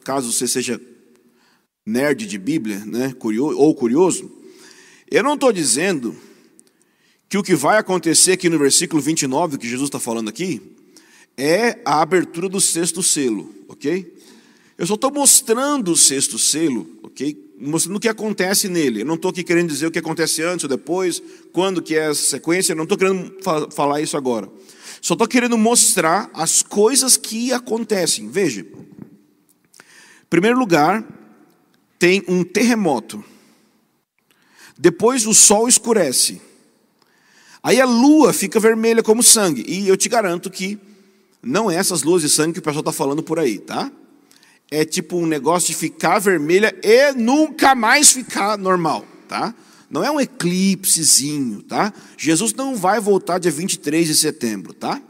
[0.04, 0.80] caso você seja
[1.84, 4.30] nerd de Bíblia, né, curioso, ou curioso,
[5.10, 6.16] eu não estou dizendo
[7.28, 10.75] que o que vai acontecer aqui no versículo 29, que Jesus está falando aqui,
[11.36, 14.14] é a abertura do sexto selo, ok?
[14.78, 17.54] Eu só estou mostrando o sexto selo, ok?
[17.58, 19.02] Mostrando o que acontece nele.
[19.02, 21.22] Eu não estou aqui querendo dizer o que acontece antes ou depois,
[21.52, 23.34] quando que é a sequência, eu não estou querendo
[23.70, 24.50] falar isso agora.
[25.00, 28.28] Só estou querendo mostrar as coisas que acontecem.
[28.28, 28.60] Veja.
[28.60, 31.06] Em primeiro lugar,
[31.98, 33.24] tem um terremoto.
[34.78, 36.40] Depois o sol escurece.
[37.62, 39.64] Aí a lua fica vermelha como sangue.
[39.66, 40.78] E eu te garanto que
[41.46, 43.90] não é essas luzes de sangue que o pessoal está falando por aí, tá?
[44.68, 49.54] É tipo um negócio de ficar vermelha e nunca mais ficar normal, tá?
[49.88, 51.92] Não é um eclipsezinho, tá?
[52.18, 55.00] Jesus não vai voltar dia 23 de setembro, tá?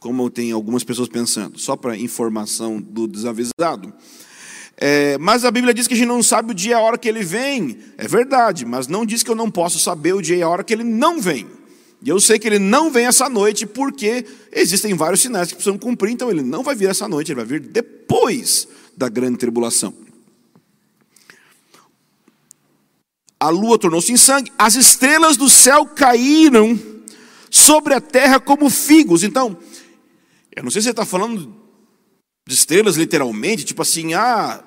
[0.00, 3.92] Como tem algumas pessoas pensando, só para informação do desavisado.
[4.78, 6.96] É, mas a Bíblia diz que a gente não sabe o dia e a hora
[6.96, 7.78] que ele vem.
[7.98, 10.64] É verdade, mas não diz que eu não posso saber o dia e a hora
[10.64, 11.46] que ele não vem.
[12.04, 15.78] E eu sei que ele não vem essa noite porque existem vários sinais que precisam
[15.78, 19.94] cumprir, então ele não vai vir essa noite, ele vai vir depois da grande tribulação.
[23.38, 26.78] A lua tornou-se em sangue, as estrelas do céu caíram
[27.50, 29.22] sobre a terra como figos.
[29.22, 29.56] Então,
[30.54, 31.54] eu não sei se você está falando
[32.46, 34.62] de estrelas literalmente, tipo assim, ah,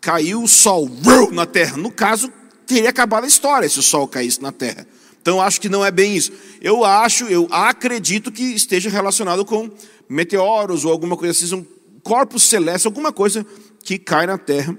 [0.00, 0.90] caiu o sol
[1.32, 1.76] na terra.
[1.76, 2.32] No caso,
[2.66, 4.86] teria acabado a história se o sol caísse na terra.
[5.20, 6.32] Então acho que não é bem isso.
[6.60, 9.70] Eu acho, eu acredito que esteja relacionado com
[10.08, 11.66] meteoros ou alguma coisa assim, são
[12.02, 13.46] corpos celestes, alguma coisa
[13.84, 14.76] que cai na terra.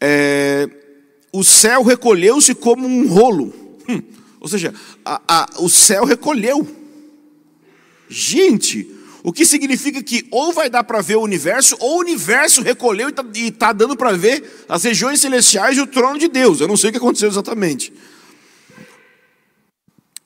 [0.00, 0.68] É,
[1.32, 3.52] o céu recolheu-se como um rolo.
[3.88, 4.02] Hum,
[4.40, 6.66] ou seja, a, a, o céu recolheu.
[8.08, 8.90] Gente,
[9.22, 13.08] o que significa que ou vai dar para ver o universo, ou o universo recolheu
[13.08, 16.60] e está tá dando para ver as regiões celestiais e o trono de Deus.
[16.60, 17.92] Eu não sei o que aconteceu exatamente.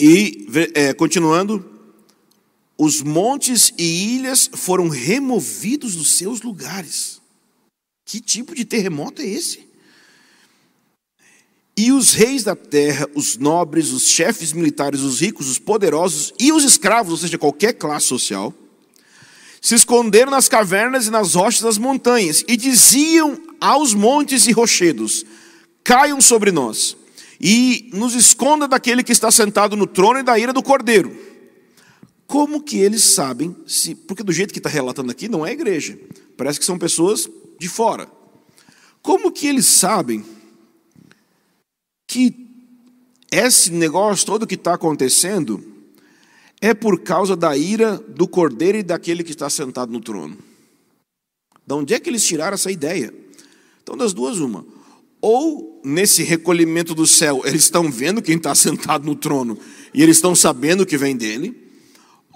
[0.01, 1.65] E, é, continuando,
[2.77, 7.21] os montes e ilhas foram removidos dos seus lugares.
[8.05, 9.69] Que tipo de terremoto é esse?
[11.77, 16.53] E os reis da terra, os nobres, os chefes militares, os ricos, os poderosos e
[16.53, 18.55] os escravos, ou seja, qualquer classe social,
[19.61, 25.25] se esconderam nas cavernas e nas rochas das montanhas e diziam aos montes e rochedos:
[25.83, 26.97] Caiam sobre nós
[27.41, 31.15] e nos esconda daquele que está sentado no trono e da ira do cordeiro.
[32.27, 33.95] Como que eles sabem se.
[33.95, 35.99] Porque do jeito que está relatando aqui, não é igreja.
[36.37, 38.09] Parece que são pessoas de fora.
[39.03, 40.25] Como que eles sabem
[42.07, 42.45] que
[43.31, 45.63] esse negócio todo que está acontecendo
[46.61, 50.39] é por causa da ira do cordeiro e daquele que está sentado no trono.
[51.67, 53.13] De onde é que eles tiraram essa ideia?
[53.83, 54.65] Então, das duas, uma.
[55.27, 59.59] Ou nesse recolhimento do céu, eles estão vendo quem está sentado no trono
[59.95, 61.57] e eles estão sabendo que vem dele,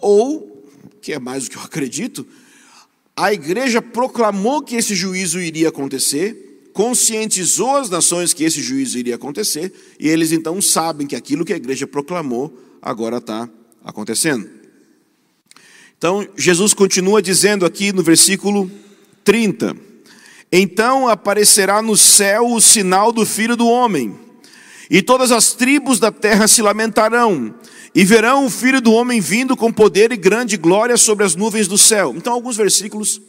[0.00, 0.66] ou,
[1.02, 2.26] que é mais do que eu acredito,
[3.14, 9.16] a igreja proclamou que esse juízo iria acontecer, conscientizou as nações que esse juízo iria
[9.16, 9.70] acontecer,
[10.00, 13.50] e eles então sabem que aquilo que a igreja proclamou agora está
[13.84, 14.48] acontecendo.
[15.98, 18.70] Então, Jesus continua dizendo aqui no versículo
[19.24, 19.87] 30:
[20.50, 24.18] Então aparecerá no céu o sinal do Filho do Homem,
[24.90, 27.54] e todas as tribos da terra se lamentarão,
[27.94, 31.68] e verão o Filho do Homem vindo com poder e grande glória sobre as nuvens
[31.68, 32.14] do céu.
[32.16, 33.20] Então, alguns versículos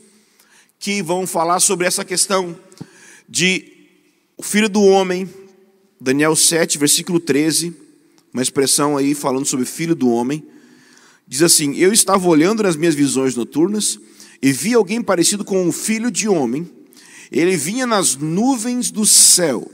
[0.79, 2.57] que vão falar sobre essa questão
[3.27, 3.71] de
[4.37, 5.29] o Filho do Homem,
[5.99, 7.89] Daniel 7, versículo 13
[8.33, 10.43] uma expressão aí falando sobre filho do homem.
[11.27, 13.99] Diz assim: Eu estava olhando nas minhas visões noturnas
[14.41, 16.69] e vi alguém parecido com um filho de homem.
[17.31, 19.69] Ele vinha nas nuvens do céu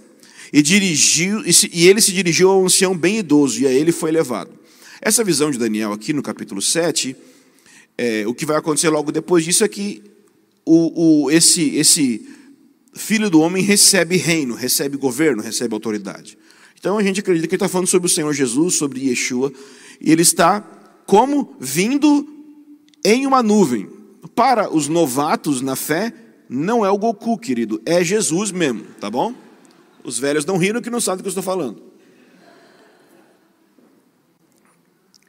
[0.51, 4.11] e dirigiu e ele se dirigiu a um ancião bem idoso e a ele foi
[4.11, 4.51] levado.
[5.01, 7.15] Essa visão de Daniel aqui no capítulo 7,
[7.97, 10.01] é, o que vai acontecer logo depois disso é que
[10.65, 12.27] o, o, esse, esse
[12.93, 16.37] filho do homem recebe reino, recebe governo, recebe autoridade.
[16.79, 19.51] Então a gente acredita que ele está falando sobre o Senhor Jesus, sobre Yeshua,
[20.01, 20.61] e ele está
[21.05, 22.27] como vindo
[23.03, 23.89] em uma nuvem.
[24.33, 26.13] Para os novatos na fé,
[26.49, 29.34] não é o Goku, querido, é Jesus mesmo, tá bom?
[30.03, 31.81] Os velhos não riram que não sabem do que eu estou falando.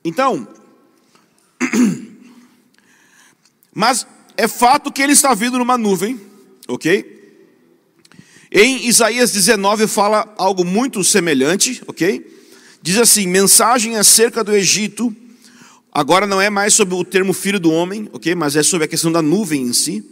[0.05, 0.47] Então,
[3.75, 6.21] mas é fato que ele está vindo numa nuvem,
[6.69, 7.17] ok?
[8.53, 12.25] Em Isaías 19 fala algo muito semelhante, ok?
[12.81, 15.15] Diz assim: mensagem acerca do Egito.
[15.91, 18.35] Agora não é mais sobre o termo filho do homem, ok?
[18.35, 20.05] Mas é sobre a questão da nuvem em si.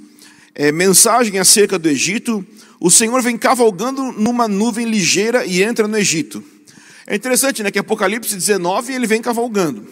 [0.55, 2.45] É, mensagem acerca do Egito.
[2.79, 6.43] O Senhor vem cavalgando numa nuvem ligeira e entra no Egito.
[7.07, 7.71] É interessante, né?
[7.71, 9.87] Que Apocalipse 19 ele vem cavalgando.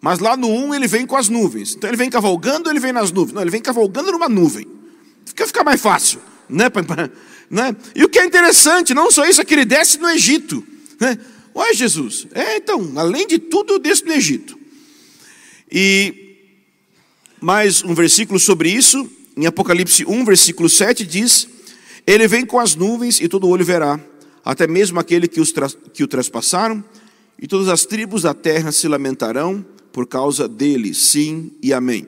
[0.00, 1.74] Mas lá no 1 ele vem com as nuvens.
[1.74, 3.34] Então ele vem cavalgando ele vem nas nuvens?
[3.34, 4.66] Não, ele vem cavalgando numa nuvem.
[5.24, 6.66] Fica, fica mais fácil, né?
[7.48, 7.76] Né?
[7.94, 10.66] E o que é interessante, não só isso, é que ele desce no Egito.
[10.98, 11.16] Né?
[11.54, 14.58] Ué, Jesus, é, então, além de tudo, eu desço no Egito.
[15.70, 16.38] E
[17.40, 21.46] mais um versículo sobre isso, em Apocalipse 1, versículo 7, diz:
[22.06, 24.00] Ele vem com as nuvens e todo olho verá,
[24.44, 25.52] até mesmo aquele que, os
[25.92, 26.82] que o traspassaram,
[27.38, 32.06] e todas as tribos da terra se lamentarão por causa dele, sim e amém.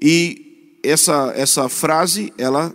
[0.00, 2.74] E essa, essa frase, ela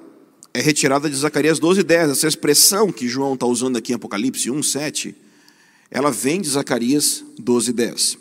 [0.54, 2.12] é retirada de Zacarias 12, 10.
[2.12, 5.16] Essa expressão que João está usando aqui em Apocalipse 1, 7,
[5.90, 8.18] ela vem de Zacarias 12, 10.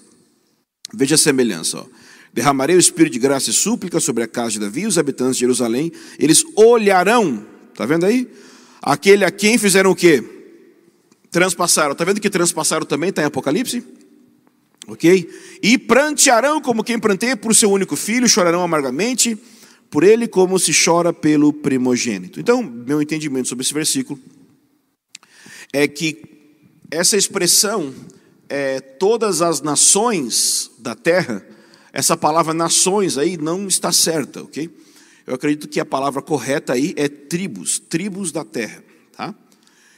[0.95, 1.79] Veja a semelhança.
[1.79, 1.87] Ó.
[2.35, 5.37] Derramarei o espírito de graça e súplica sobre a casa de Davi e os habitantes
[5.37, 5.93] de Jerusalém.
[6.19, 8.29] Eles olharão, está vendo aí?
[8.83, 10.23] Aquele a quem fizeram o quê?
[11.31, 11.93] Transpassaram.
[11.93, 13.85] Está vendo que transpassaram também está em Apocalipse?
[14.89, 15.31] Ok?
[15.63, 19.39] E prantearão como quem pranteia por seu único filho, chorarão amargamente
[19.89, 22.41] por ele como se chora pelo primogênito.
[22.41, 24.19] Então, meu entendimento sobre esse versículo
[25.73, 26.21] é que
[26.91, 27.95] essa expressão
[28.49, 31.47] é, todas as nações da terra,
[31.95, 34.69] essa palavra nações aí não está certa, ok?
[35.25, 38.83] Eu acredito que a palavra correta aí é tribos, tribos da terra,
[39.17, 39.33] tá?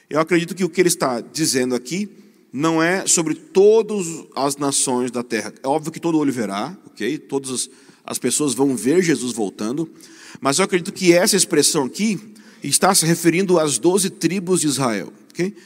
[0.09, 2.07] Eu acredito que o que ele está dizendo aqui
[2.53, 5.55] não é sobre todas as nações da terra.
[5.63, 7.17] É óbvio que todo olho verá, ok?
[7.17, 7.71] Todas as,
[8.05, 9.91] as pessoas vão ver Jesus voltando,
[10.39, 12.21] mas eu acredito que essa expressão aqui
[12.63, 15.57] está se referindo às doze tribos de Israel, ok?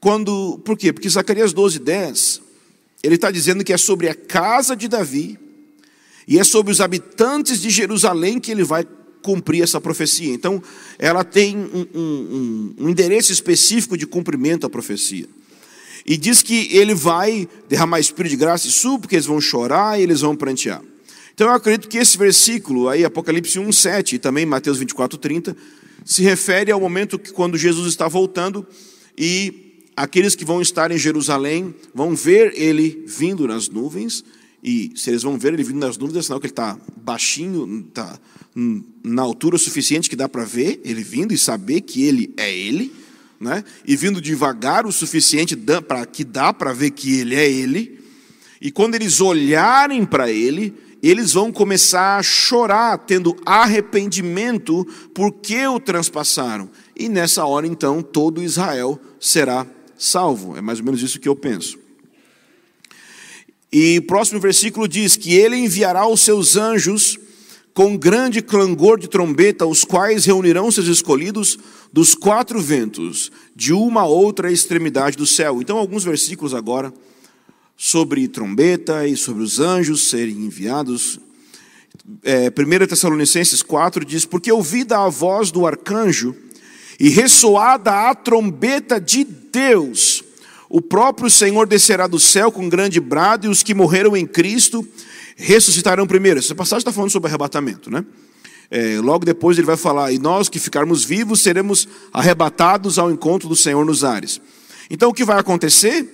[0.00, 0.94] Quando, por quê?
[0.94, 2.40] Porque Zacarias 12, 10,
[3.02, 5.43] ele está dizendo que é sobre a casa de Davi
[6.26, 8.86] e é sobre os habitantes de Jerusalém que ele vai
[9.22, 10.32] cumprir essa profecia.
[10.32, 10.62] Então,
[10.98, 15.26] ela tem um, um, um endereço específico de cumprimento à profecia.
[16.06, 20.02] E diz que ele vai derramar espírito de graça e súplica, eles vão chorar e
[20.02, 20.82] eles vão prantear.
[21.34, 25.56] Então eu acredito que esse versículo, aí Apocalipse 1, 7 e também Mateus 24, 30,
[26.04, 28.66] se refere ao momento que quando Jesus está voltando
[29.16, 34.24] e aqueles que vão estar em Jerusalém vão ver ele vindo nas nuvens,
[34.64, 37.84] e se eles vão ver ele vindo nas nuvens, é sinal que ele está baixinho,
[37.86, 38.18] está
[39.02, 42.90] na altura suficiente que dá para ver ele vindo e saber que ele é ele,
[43.38, 43.62] né?
[43.86, 45.54] e vindo devagar o suficiente
[45.86, 48.00] para que dá para ver que ele é ele,
[48.58, 55.78] e quando eles olharem para ele, eles vão começar a chorar, tendo arrependimento, porque o
[55.78, 56.70] transpassaram.
[56.96, 59.66] E nessa hora, então, todo Israel será
[59.98, 60.56] salvo.
[60.56, 61.83] É mais ou menos isso que eu penso.
[63.76, 67.18] E o próximo versículo diz que ele enviará os seus anjos
[67.74, 71.58] com grande clangor de trombeta, os quais reunirão seus escolhidos
[71.92, 75.60] dos quatro ventos, de uma a outra extremidade do céu.
[75.60, 76.94] Então, alguns versículos agora
[77.76, 81.18] sobre trombeta e sobre os anjos serem enviados.
[82.22, 86.32] É, 1 Tessalonicenses 4 diz: Porque ouvida a voz do arcanjo
[87.00, 90.22] e ressoada a trombeta de Deus,
[90.74, 94.84] o próprio Senhor descerá do céu com grande brado, e os que morreram em Cristo
[95.36, 96.40] ressuscitarão primeiro.
[96.40, 98.04] Essa passagem está falando sobre arrebatamento, né?
[98.68, 103.48] É, logo depois ele vai falar: E nós que ficarmos vivos seremos arrebatados ao encontro
[103.48, 104.40] do Senhor nos ares.
[104.90, 106.08] Então o que vai acontecer?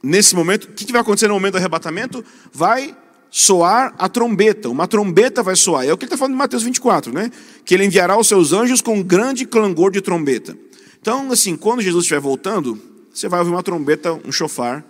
[0.00, 2.24] Nesse momento, o que vai acontecer no momento do arrebatamento?
[2.52, 2.96] Vai
[3.28, 5.84] soar a trombeta, uma trombeta vai soar.
[5.84, 7.32] É o que ele está falando em Mateus 24, né?
[7.64, 10.56] Que ele enviará os seus anjos com grande clangor de trombeta.
[11.00, 12.87] Então, assim, quando Jesus estiver voltando,
[13.18, 14.84] você vai ouvir uma trombeta, um chofar,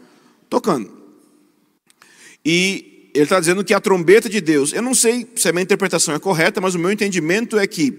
[0.51, 0.91] tocando.
[2.45, 5.63] E ele está dizendo que a trombeta de Deus, eu não sei se a minha
[5.63, 7.99] interpretação é correta, mas o meu entendimento é que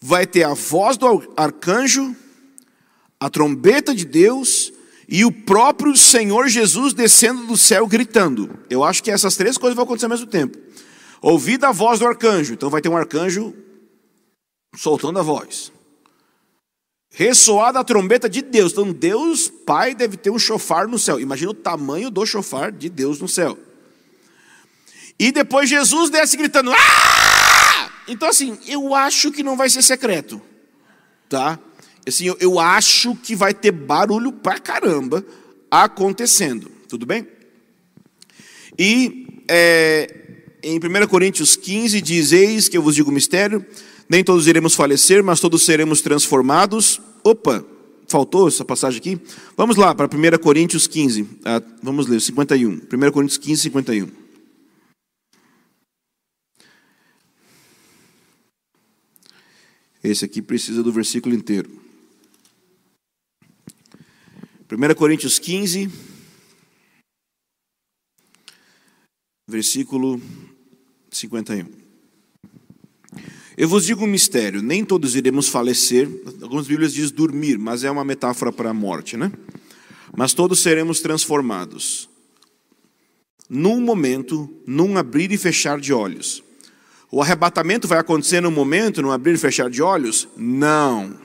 [0.00, 2.14] vai ter a voz do arcanjo,
[3.20, 4.72] a trombeta de Deus
[5.08, 8.50] e o próprio Senhor Jesus descendo do céu gritando.
[8.68, 10.58] Eu acho que essas três coisas vão acontecer ao mesmo tempo.
[11.20, 13.54] Ouvida a voz do arcanjo, então vai ter um arcanjo
[14.74, 15.70] soltando a voz.
[17.12, 18.72] Ressoada a trombeta de Deus.
[18.72, 21.20] Então Deus Pai deve ter um chofar no céu.
[21.20, 23.58] Imagina o tamanho do chofar de Deus no céu.
[25.18, 27.90] E depois Jesus desce gritando: ah!
[28.08, 30.40] Então assim, eu acho que não vai ser secreto,
[31.28, 31.58] tá?
[32.06, 35.24] Assim, eu, eu acho que vai ter barulho pra caramba
[35.70, 37.28] acontecendo, tudo bem?
[38.78, 40.22] E é,
[40.62, 43.64] em 1 Coríntios 15 diz: Eis que eu vos digo o mistério,
[44.12, 47.00] nem todos iremos falecer, mas todos seremos transformados.
[47.24, 47.64] Opa,
[48.06, 49.18] faltou essa passagem aqui?
[49.56, 52.82] Vamos lá para 1 Coríntios 15, ah, vamos ler, 51.
[52.92, 54.10] 1 Coríntios 15, 51.
[60.04, 61.70] Esse aqui precisa do versículo inteiro.
[64.70, 65.90] 1 Coríntios 15,
[69.48, 70.20] versículo
[71.10, 71.81] 51.
[73.62, 76.08] Eu vos digo um mistério: nem todos iremos falecer.
[76.42, 79.30] Algumas Bíblias diz dormir, mas é uma metáfora para a morte, né?
[80.16, 82.08] Mas todos seremos transformados.
[83.48, 86.42] Num momento, num abrir e fechar de olhos.
[87.08, 90.26] O arrebatamento vai acontecer num momento, num abrir e fechar de olhos?
[90.36, 91.22] Não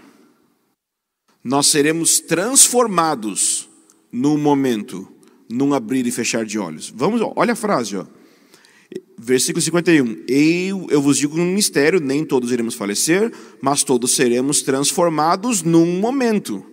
[1.43, 3.69] nós seremos transformados
[4.11, 5.07] num momento,
[5.49, 6.93] num abrir e fechar de olhos.
[6.93, 8.05] Vamos, olha a frase, ó.
[9.17, 10.25] Versículo 51.
[10.27, 15.99] Eu, eu vos digo um mistério: nem todos iremos falecer, mas todos seremos transformados num
[15.99, 16.63] momento,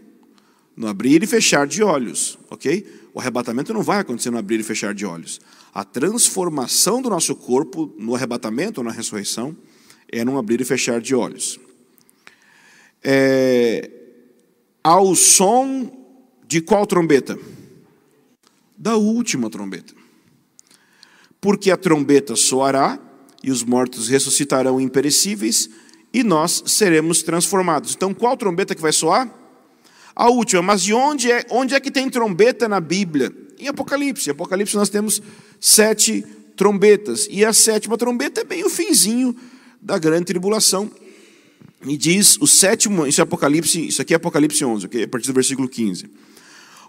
[0.76, 2.86] no abrir e fechar de olhos, ok?
[3.14, 5.40] O arrebatamento não vai acontecer no abrir e fechar de olhos.
[5.72, 9.56] A transformação do nosso corpo no arrebatamento ou na ressurreição
[10.10, 11.58] é num abrir e fechar de olhos.
[13.02, 13.90] É,
[14.82, 15.90] ao som
[16.46, 17.38] de qual trombeta?
[18.76, 19.94] da última trombeta.
[21.44, 22.98] Porque a trombeta soará
[23.42, 25.68] e os mortos ressuscitarão imperecíveis
[26.10, 27.94] e nós seremos transformados.
[27.94, 29.30] Então, qual trombeta que vai soar?
[30.16, 30.62] A última.
[30.62, 33.30] Mas de onde é, onde é que tem trombeta na Bíblia?
[33.58, 34.30] Em Apocalipse.
[34.30, 35.20] Em Apocalipse nós temos
[35.60, 36.24] sete
[36.56, 37.28] trombetas.
[37.30, 39.36] E a sétima trombeta é bem o finzinho
[39.82, 40.90] da grande tribulação.
[41.86, 45.02] E diz o sétimo, isso é Apocalipse, isso aqui é Apocalipse 11, okay?
[45.02, 46.06] a partir do versículo 15.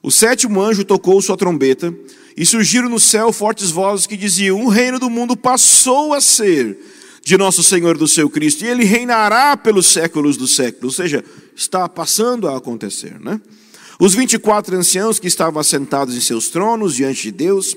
[0.06, 1.91] O sétimo anjo tocou sua trombeta,
[2.38, 6.78] e surgiram no céu fortes vozes que diziam: O reino do mundo passou a ser
[7.24, 10.99] de nosso Senhor do seu Cristo, e ele reinará pelos séculos dos séculos.
[10.99, 11.26] Ou seja,
[11.56, 13.41] está passando a acontecer, né?
[13.99, 17.76] Os 24 anciãos que estavam assentados em seus tronos diante de Deus,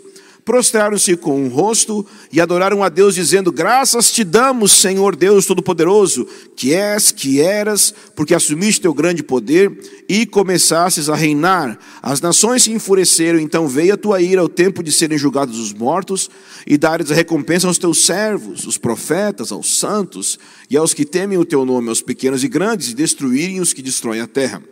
[0.48, 6.26] prostraram-se com o rosto e adoraram a Deus, dizendo: Graças te damos, Senhor Deus Todo-Poderoso,
[6.56, 9.70] que és, que eras, porque assumiste teu grande poder
[10.08, 11.78] e começasses a reinar.
[12.00, 15.74] As nações se enfureceram, então veio a tua ira ao tempo de serem julgados os
[15.74, 16.30] mortos
[16.66, 20.38] e dares a recompensa aos teus servos, os profetas, aos santos
[20.70, 23.82] e aos que temem o teu nome, aos pequenos e grandes, e destruírem os que
[23.82, 24.62] destroem a terra.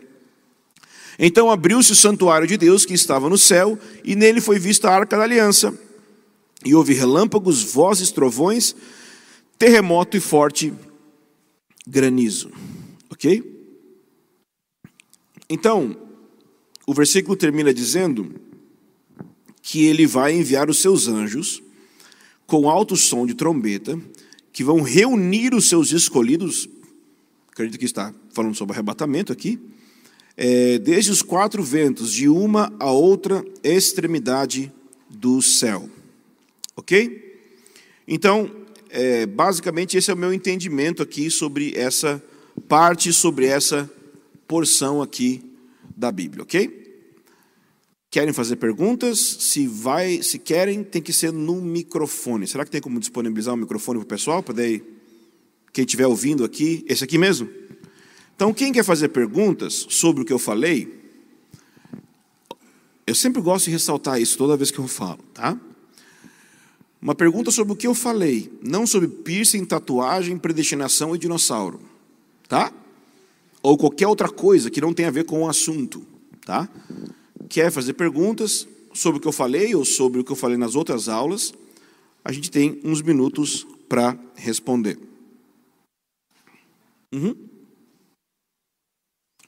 [1.19, 4.95] Então abriu-se o santuário de Deus que estava no céu, e nele foi vista a
[4.95, 5.77] arca da aliança.
[6.63, 8.75] E houve relâmpagos, vozes, trovões,
[9.57, 10.73] terremoto e forte
[11.87, 12.51] granizo.
[13.09, 13.55] Ok?
[15.49, 15.97] Então,
[16.85, 18.35] o versículo termina dizendo
[19.61, 21.63] que ele vai enviar os seus anjos
[22.45, 23.99] com alto som de trombeta,
[24.53, 26.69] que vão reunir os seus escolhidos.
[27.51, 29.59] Acredito que está falando sobre arrebatamento aqui
[30.37, 34.71] é, desde os quatro ventos, de uma a outra extremidade
[35.09, 35.89] do céu.
[36.75, 37.41] Ok?
[38.07, 38.49] Então,
[38.89, 42.23] é, basicamente, esse é o meu entendimento aqui sobre essa
[42.69, 43.89] parte, sobre essa
[44.47, 45.41] porção aqui
[45.95, 46.85] da Bíblia, ok?
[48.09, 49.19] Querem fazer perguntas?
[49.19, 52.47] Se vai, se querem, tem que ser no microfone.
[52.47, 54.41] Será que tem como disponibilizar o um microfone para o pessoal?
[54.41, 54.55] Para
[55.73, 57.49] quem estiver ouvindo aqui, esse aqui mesmo?
[58.37, 60.93] Então, quem quer fazer perguntas sobre o que eu falei,
[63.07, 65.59] eu sempre gosto de ressaltar isso toda vez que eu falo, tá?
[67.01, 71.79] Uma pergunta sobre o que eu falei, não sobre piercing, tatuagem, predestinação e dinossauro,
[72.47, 72.71] tá?
[73.63, 76.05] Ou qualquer outra coisa que não tenha a ver com o assunto,
[76.45, 76.69] tá?
[77.49, 80.75] Quer fazer perguntas sobre o que eu falei ou sobre o que eu falei nas
[80.75, 81.55] outras aulas?
[82.23, 84.99] A gente tem uns minutos para responder.
[87.11, 87.46] Uhum.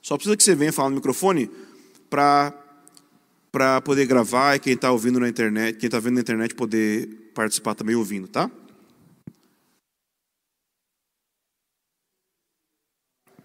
[0.01, 1.51] Só precisa que você venha falar no microfone
[2.09, 2.53] para
[3.83, 7.75] poder gravar e quem está ouvindo na internet, quem está vendo na internet poder participar
[7.75, 8.49] também ouvindo, tá?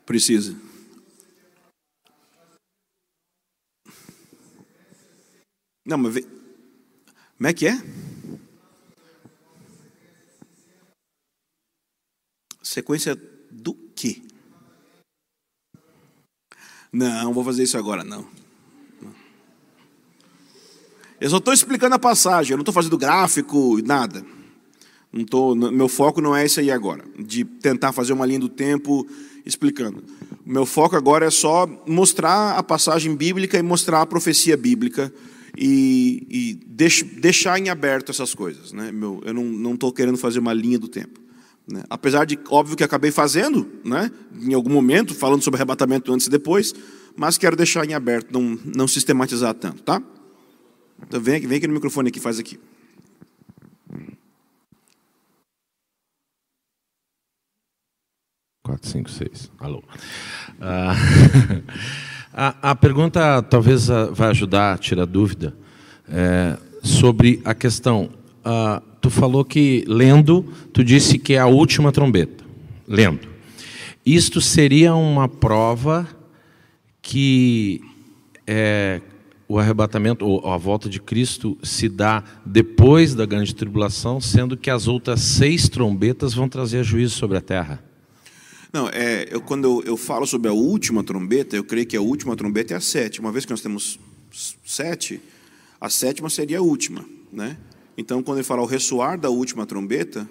[0.07, 0.55] Precisa.
[5.85, 6.25] Não, mas
[7.37, 7.75] como é que é?
[12.63, 13.15] Sequência
[13.51, 14.23] do quê?
[16.95, 18.25] Não, vou fazer isso agora, não.
[21.21, 24.25] Eu só estou explicando a passagem, eu não estou fazendo gráfico, nada.
[25.13, 28.49] Não tô, meu foco não é esse aí agora, de tentar fazer uma linha do
[28.49, 29.05] tempo
[29.45, 30.05] explicando.
[30.47, 35.13] Meu foco agora é só mostrar a passagem bíblica e mostrar a profecia bíblica
[35.59, 38.73] e, e deix, deixar em aberto essas coisas.
[38.73, 38.93] Né?
[38.93, 41.24] Meu, eu não estou querendo fazer uma linha do tempo.
[41.67, 41.83] Né?
[41.89, 44.11] Apesar de, óbvio que acabei fazendo, né?
[44.41, 46.75] em algum momento, falando sobre arrebatamento antes e depois,
[47.17, 50.03] mas quero deixar em aberto, não, não sistematizar tanto, tá?
[51.07, 52.59] Então vem aqui, vem aqui no microfone aqui, faz aqui.
[58.63, 59.51] Quatro, cinco, seis.
[59.59, 59.83] Alô.
[60.59, 60.95] Ah,
[62.33, 65.55] a, a, pergunta talvez vai ajudar a tirar dúvida
[66.09, 68.09] é, sobre a questão.
[68.43, 70.43] Ah, tu falou que, lendo,
[70.73, 72.43] tu disse que é a última trombeta.
[72.89, 73.29] Lendo.
[74.05, 76.09] Isto seria uma prova
[77.03, 77.83] que
[78.47, 79.03] é,
[79.47, 84.71] o arrebatamento, ou a volta de Cristo, se dá depois da grande tribulação, sendo que
[84.71, 87.85] as outras seis trombetas vão trazer juízo sobre a terra.
[88.73, 92.01] Não, é, eu, quando eu, eu, falo sobre a última trombeta, eu creio que a
[92.01, 93.27] última trombeta é a sétima.
[93.27, 94.01] Uma vez que nós temos
[94.65, 95.21] sete,
[95.79, 97.59] a sétima seria a última, né?
[97.97, 100.29] Então, quando ele fala o ressoar da última trombeta,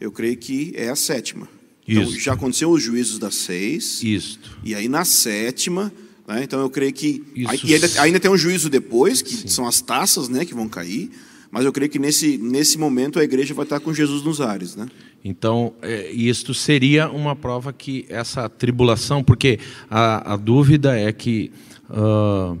[0.00, 1.48] eu creio que é a sétima.
[1.86, 4.02] Então, já aconteceu os juízos das seis.
[4.02, 4.58] Isto.
[4.62, 5.92] E aí na sétima,
[6.26, 7.66] né, então eu creio que Isso.
[7.66, 9.48] e ainda, ainda, tem um juízo depois, que Sim.
[9.48, 11.10] são as taças, né, que vão cair.
[11.50, 14.76] Mas eu creio que nesse, nesse momento a igreja vai estar com Jesus nos ares,
[14.76, 14.86] né?
[15.24, 19.58] Então, é, isto seria uma prova que essa tribulação, porque
[19.90, 21.50] a, a dúvida é que
[21.90, 22.56] uh,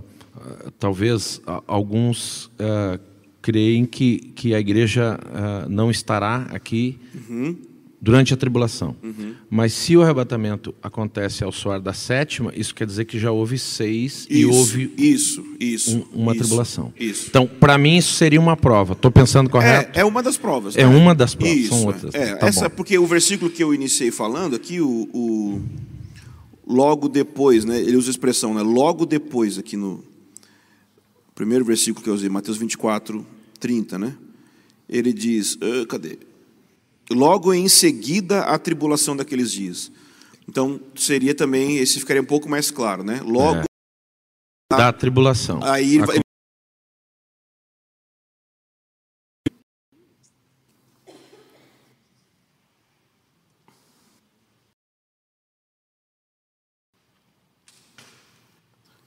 [0.78, 3.00] talvez alguns uh,
[3.42, 7.56] creem que, que a igreja uh, não estará aqui uhum.
[8.00, 8.94] durante a tribulação.
[9.02, 9.34] Uhum.
[9.48, 13.58] Mas se o arrebatamento acontece ao soar da sétima, isso quer dizer que já houve
[13.58, 16.92] seis isso, e houve isso, isso, um, uma isso, tribulação.
[16.98, 17.26] Isso.
[17.28, 18.92] Então, para mim, isso seria uma prova.
[18.92, 19.98] Estou pensando correto?
[19.98, 20.76] É, é, uma das provas.
[20.76, 20.96] É né?
[20.96, 22.14] uma das provas, isso, são outras.
[22.14, 22.76] É, tá essa, bom.
[22.76, 25.62] porque o versículo que eu iniciei falando aqui, o, o
[26.66, 27.80] logo depois, né?
[27.80, 28.62] Ele usa a expressão, né?
[28.62, 30.09] Logo depois aqui no
[31.40, 33.26] primeiro versículo que eu usei, Mateus 24,
[33.58, 34.14] 30, né?
[34.86, 36.18] Ele diz, uh, cadê?
[37.10, 39.90] Logo em seguida a tribulação daqueles dias.
[40.46, 43.22] Então seria também esse ficaria um pouco mais claro, né?
[43.24, 44.76] Logo é.
[44.76, 45.60] da tribulação.
[45.62, 46.20] Aí ele vai,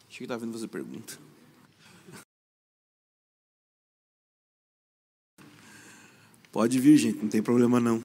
[0.09, 1.32] Achei que estava vindo fazer pergunta.
[6.53, 7.99] Pode vir, gente, não tem problema não.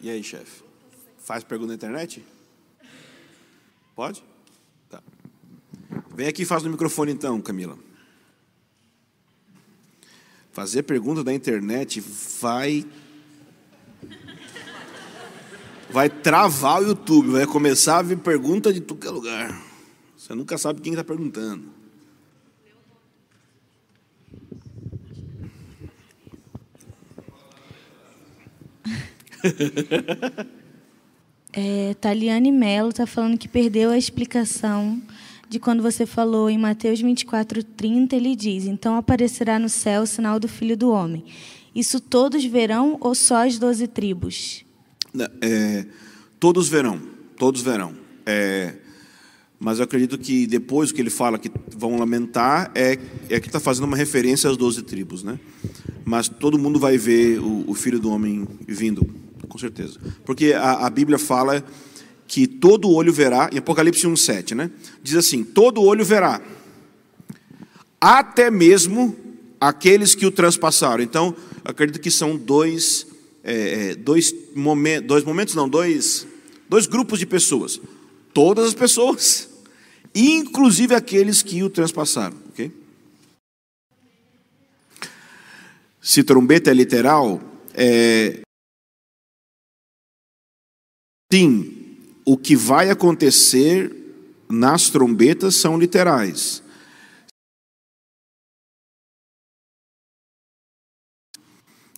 [0.00, 0.64] E aí, chefe?
[1.18, 2.24] Faz pergunta na internet?
[3.94, 4.24] Pode?
[4.88, 5.02] Tá.
[6.14, 7.78] Vem aqui e faz no microfone então, Camila.
[10.52, 12.00] Fazer pergunta da internet
[12.40, 12.86] vai.
[15.90, 19.62] Vai travar o YouTube, vai começar a vir pergunta de tudo que é lugar.
[20.16, 21.64] Você nunca sabe quem está perguntando.
[31.50, 35.02] É, Taliane Mello está falando que perdeu a explicação
[35.48, 40.06] de quando você falou em Mateus 24, 30, ele diz: Então aparecerá no céu o
[40.06, 41.24] sinal do Filho do Homem.
[41.74, 44.64] Isso todos verão ou só as doze tribos?
[45.40, 45.86] É,
[46.38, 47.00] todos verão,
[47.36, 47.94] todos verão.
[48.26, 48.74] É,
[49.58, 52.98] mas eu acredito que depois o que ele fala que vão lamentar é,
[53.28, 55.38] é que está fazendo uma referência às doze tribos, né?
[56.04, 59.04] Mas todo mundo vai ver o, o Filho do Homem vindo,
[59.48, 59.98] com certeza.
[60.24, 61.64] Porque a, a Bíblia fala
[62.28, 64.70] que todo olho verá, em Apocalipse 1,7, né?
[65.02, 66.40] Diz assim: todo olho verá,
[68.00, 69.16] até mesmo
[69.60, 71.02] aqueles que o transpassaram.
[71.02, 71.34] Então,
[71.64, 73.07] acredito que são dois,
[73.48, 76.26] é, é, dois, momen dois momentos, não, dois,
[76.68, 77.80] dois grupos de pessoas.
[78.34, 79.48] Todas as pessoas,
[80.14, 82.36] inclusive aqueles que o transpassaram.
[82.50, 82.70] ok?
[86.00, 87.40] Se trombeta é literal,
[87.72, 88.40] é,
[91.32, 91.96] sim,
[92.26, 93.94] o que vai acontecer
[94.46, 96.62] nas trombetas são literais.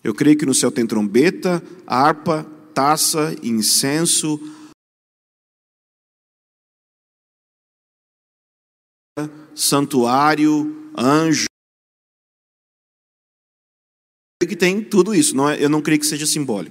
[0.02, 2.44] Eu creio que no céu tem trombeta, harpa,
[2.74, 4.38] taça, incenso,
[9.54, 11.44] santuário, anjo.
[14.42, 15.36] Que tem tudo isso.
[15.36, 16.70] Não é, eu não creio que seja simbólico.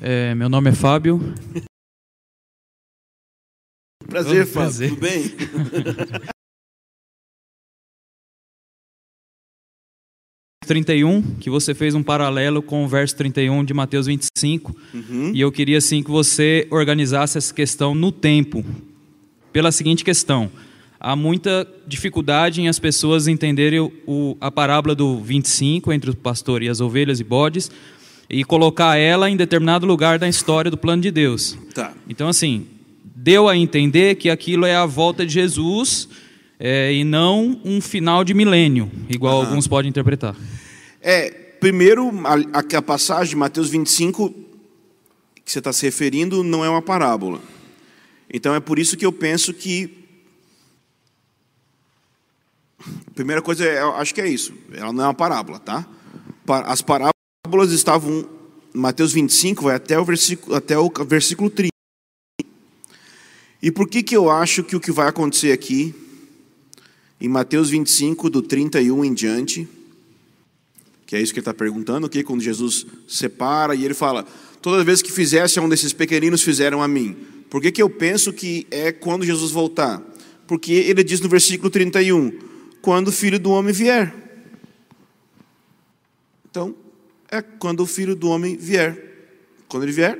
[0.00, 1.18] É, meu nome é Fábio.
[4.08, 4.52] Prazer, Fábio.
[4.52, 4.88] Prazer.
[4.90, 5.34] Tudo bem?
[10.96, 14.74] e um, que você fez um paralelo com o verso 31 de Mateus 25.
[14.94, 15.32] Uhum.
[15.34, 18.64] E eu queria assim que você organizasse essa questão no tempo.
[19.52, 20.50] Pela seguinte questão:
[20.98, 26.62] há muita dificuldade em as pessoas entenderem o, a parábola do 25 entre o pastor
[26.62, 27.70] e as ovelhas e bodes,
[28.28, 31.58] e colocar ela em determinado lugar da história do plano de Deus.
[31.74, 31.92] Tá.
[32.08, 32.66] Então, assim,
[33.24, 36.06] deu a entender que aquilo é a volta de Jesus
[36.60, 39.46] é, e não um final de milênio, igual uhum.
[39.46, 40.36] alguns podem interpretar.
[41.00, 42.12] É, primeiro,
[42.52, 44.28] a, a passagem de Mateus 25,
[45.42, 47.40] que você está se referindo, não é uma parábola.
[48.30, 50.04] Então, é por isso que eu penso que.
[53.06, 54.52] A primeira coisa, é, acho que é isso.
[54.70, 55.86] Ela não é uma parábola, tá?
[56.66, 57.14] As parábolas
[57.44, 58.26] parábolas estavam,
[58.72, 61.73] Mateus 25 vai até o versículo, até o versículo 30.
[63.64, 65.94] E por que, que eu acho que o que vai acontecer aqui,
[67.18, 69.66] em Mateus 25, do 31 em diante,
[71.06, 74.26] que é isso que ele está perguntando, que quando Jesus separa e ele fala,
[74.60, 77.16] toda vez que fizesse a um desses pequeninos fizeram a mim.
[77.48, 80.02] Por que, que eu penso que é quando Jesus voltar?
[80.46, 82.38] Porque ele diz no versículo 31,
[82.82, 84.14] quando o filho do homem vier.
[86.50, 86.76] Então,
[87.30, 89.32] é quando o filho do homem vier.
[89.68, 90.18] Quando ele vier,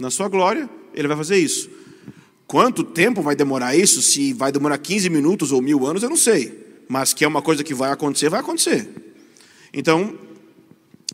[0.00, 1.78] na sua glória, ele vai fazer isso.
[2.50, 4.02] Quanto tempo vai demorar isso?
[4.02, 6.82] Se vai demorar 15 minutos ou mil anos, eu não sei.
[6.88, 8.88] Mas que é uma coisa que vai acontecer, vai acontecer.
[9.72, 10.18] Então,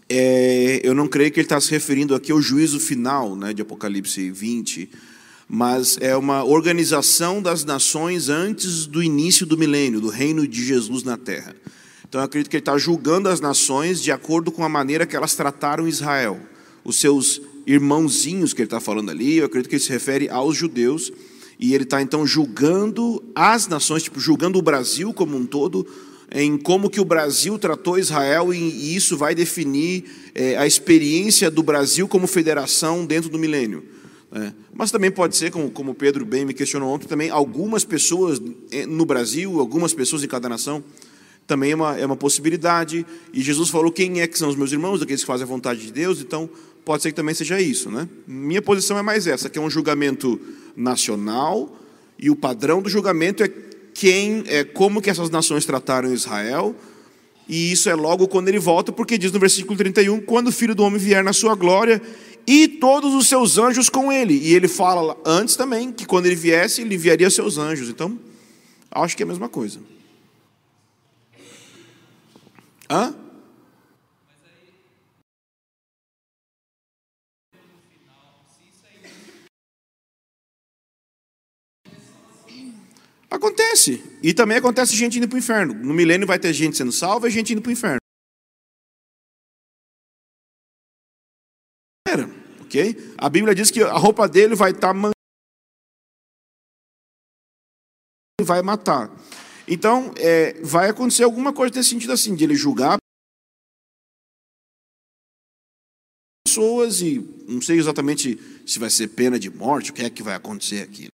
[0.09, 3.61] é, eu não creio que ele está se referindo aqui ao juízo final né, de
[3.61, 4.89] Apocalipse 20,
[5.47, 11.03] mas é uma organização das nações antes do início do milênio, do reino de Jesus
[11.03, 11.55] na terra.
[12.09, 15.15] Então eu acredito que ele está julgando as nações de acordo com a maneira que
[15.15, 16.41] elas trataram Israel.
[16.83, 20.57] Os seus irmãozinhos que ele está falando ali, eu acredito que ele se refere aos
[20.57, 21.13] judeus,
[21.59, 25.87] e ele está então julgando as nações, tipo, julgando o Brasil como um todo,
[26.31, 30.05] em como que o Brasil tratou Israel, e isso vai definir
[30.35, 33.85] é, a experiência do Brasil como federação dentro do milênio.
[34.33, 34.53] É.
[34.75, 38.41] Mas também pode ser, como, como Pedro bem me questionou ontem, também algumas pessoas
[38.71, 40.85] é, no Brasil, algumas pessoas em cada nação,
[41.47, 43.07] também é uma, é uma possibilidade.
[43.33, 45.81] E Jesus falou: quem é que são os meus irmãos, aqueles que fazem a vontade
[45.81, 46.21] de Deus?
[46.21, 46.49] Então,
[46.85, 47.91] pode ser que também seja isso.
[47.91, 48.09] Né?
[48.27, 50.41] Minha posição é mais essa, que é um julgamento
[50.77, 51.77] nacional,
[52.19, 53.49] e o padrão do julgamento é
[53.95, 56.75] quem, é como que essas nações trataram Israel,
[57.49, 60.75] e isso é logo quando ele volta, porque diz no versículo 31, quando o Filho
[60.75, 62.03] do Homem vier na sua glória,
[62.47, 64.35] e todos os seus anjos com ele.
[64.35, 67.89] E ele fala antes também, que quando ele viesse, ele enviaria seus anjos.
[67.89, 68.17] Então,
[68.91, 69.81] acho que é a mesma coisa.
[72.91, 73.15] Hã?
[83.31, 84.03] Acontece.
[84.23, 85.75] E também acontece gente indo para o inferno.
[85.75, 87.99] No milênio vai ter gente sendo salva e gente indo para o inferno.
[92.67, 93.15] Ok?
[93.17, 95.11] A Bíblia diz que a roupa dele vai estar tá
[98.43, 99.11] vai matar.
[99.69, 102.99] Então, é, vai acontecer alguma coisa nesse sentido assim, de ele julgar
[106.47, 110.23] pessoas e não sei exatamente se vai ser pena de morte, o que é que
[110.23, 111.09] vai acontecer aqui.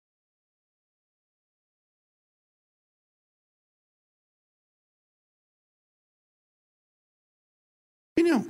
[8.18, 8.46] Opinião.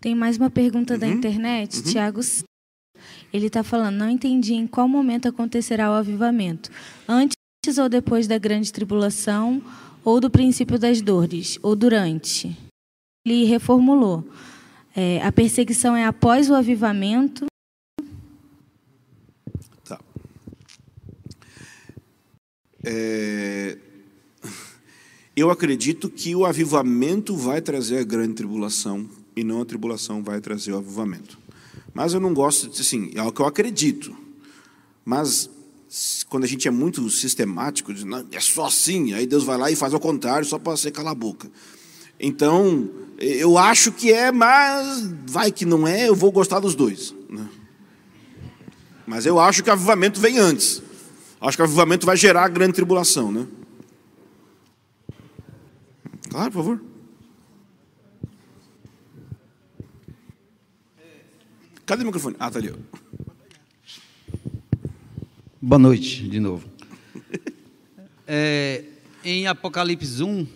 [0.00, 1.00] Tem mais uma pergunta uhum.
[1.00, 1.82] da internet, uhum.
[1.84, 2.20] Tiago
[3.34, 6.70] ele está falando, não entendi em qual momento acontecerá o avivamento.
[7.08, 7.34] Antes
[7.78, 9.60] ou depois da grande tribulação,
[10.04, 12.56] ou do princípio das dores, ou durante.
[13.26, 14.24] Ele reformulou.
[14.94, 17.46] É, a perseguição é após o avivamento.
[19.84, 20.00] Tá.
[22.84, 23.76] É...
[25.34, 30.40] Eu acredito que o avivamento vai trazer a grande tribulação e não a tribulação vai
[30.40, 31.42] trazer o avivamento.
[31.94, 34.14] Mas eu não gosto, assim, é o que eu acredito.
[35.04, 35.48] Mas
[36.28, 39.76] quando a gente é muito sistemático, diz, é só assim, aí Deus vai lá e
[39.76, 41.48] faz ao contrário, só para você calar a boca.
[42.18, 47.14] Então, eu acho que é, mas vai que não é, eu vou gostar dos dois.
[47.28, 47.48] Né?
[49.06, 50.82] Mas eu acho que o avivamento vem antes.
[51.40, 53.46] Acho que o avivamento vai gerar a grande tribulação, né?
[56.30, 56.93] Claro, por favor.
[61.86, 62.34] Cadê o microfone?
[62.38, 62.74] Ah, tá ali.
[65.60, 66.66] Boa noite, de novo.
[68.26, 68.84] É,
[69.22, 70.46] em Apocalipse 1,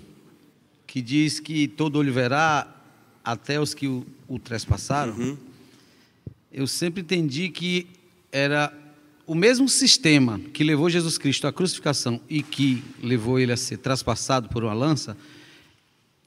[0.86, 2.66] que diz que todo olho verá,
[3.22, 5.36] até os que o, o trespassaram, uhum.
[6.50, 7.86] eu sempre entendi que
[8.32, 8.72] era
[9.26, 13.76] o mesmo sistema que levou Jesus Cristo à crucificação e que levou ele a ser
[13.76, 15.14] traspassado por uma lança,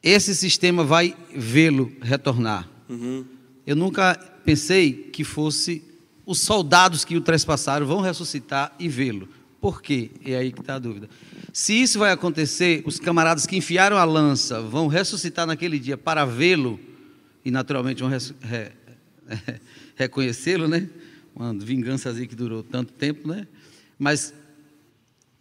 [0.03, 2.69] esse sistema vai vê-lo retornar.
[2.87, 3.25] Uhum.
[3.65, 5.83] Eu nunca pensei que fosse
[6.25, 9.27] os soldados que o trespassaram vão ressuscitar e vê-lo.
[9.59, 10.09] Por quê?
[10.25, 11.09] É aí que está a dúvida.
[11.53, 16.25] Se isso vai acontecer, os camaradas que enfiaram a lança vão ressuscitar naquele dia para
[16.25, 16.79] vê-lo
[17.43, 18.71] e naturalmente vão re
[19.95, 20.89] reconhecê-lo, né?
[21.35, 23.47] Uma vingança que durou tanto tempo, né?
[23.99, 24.33] Mas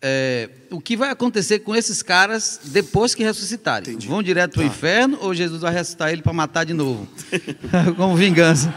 [0.02, 3.90] é, o que vai acontecer com esses caras depois que ressuscitarem?
[3.90, 4.06] Entendi.
[4.06, 4.68] Vão direto para o tá.
[4.68, 7.08] inferno ou Jesus vai ressuscitar ele para matar de novo?
[7.96, 8.74] Como vingança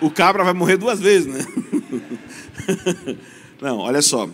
[0.00, 1.44] o cabra vai morrer duas vezes, né?
[3.60, 4.28] Não, olha só.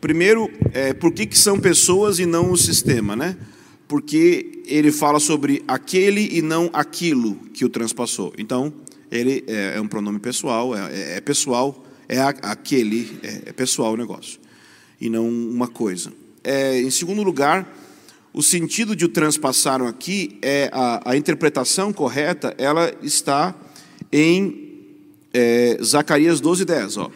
[0.00, 3.36] Primeiro, é, por que, que são pessoas e não o sistema, né?
[3.88, 8.32] Porque ele fala sobre aquele e não aquilo que o transpassou.
[8.36, 8.72] Então,
[9.10, 13.52] ele é, é um pronome pessoal, é, é, é pessoal, é a, aquele, é, é,
[13.52, 14.38] pessoal o negócio,
[15.00, 16.12] e não uma coisa.
[16.44, 17.66] É, em segundo lugar,
[18.34, 23.54] o sentido de o transpassaram aqui é a, a interpretação correta, ela está
[24.12, 24.65] em
[25.36, 27.10] é, Zacarias 12, 10, ó.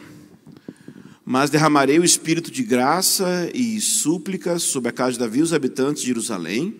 [1.25, 6.03] Mas derramarei o espírito de graça e súplicas sobre a casa de Davi, os habitantes
[6.03, 6.75] de Jerusalém,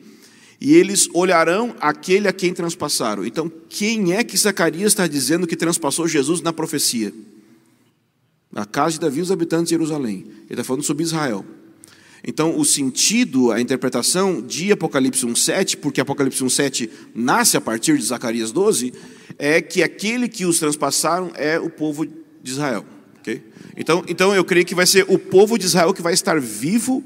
[0.59, 3.25] e eles olharão aquele a quem transpassaram.
[3.25, 7.11] Então, quem é que Zacarias está dizendo que transpassou Jesus na profecia?
[8.53, 10.25] A casa de Davi, os habitantes de Jerusalém.
[10.45, 11.43] Ele está falando sobre Israel.
[12.25, 18.03] Então, o sentido, a interpretação de Apocalipse 1,7, porque Apocalipse 1,7 nasce a partir de
[18.03, 18.93] Zacarias 12,
[19.39, 22.85] é que aquele que os transpassaram é o povo de Israel.
[23.19, 23.41] Okay?
[23.75, 27.03] Então, então, eu creio que vai ser o povo de Israel que vai estar vivo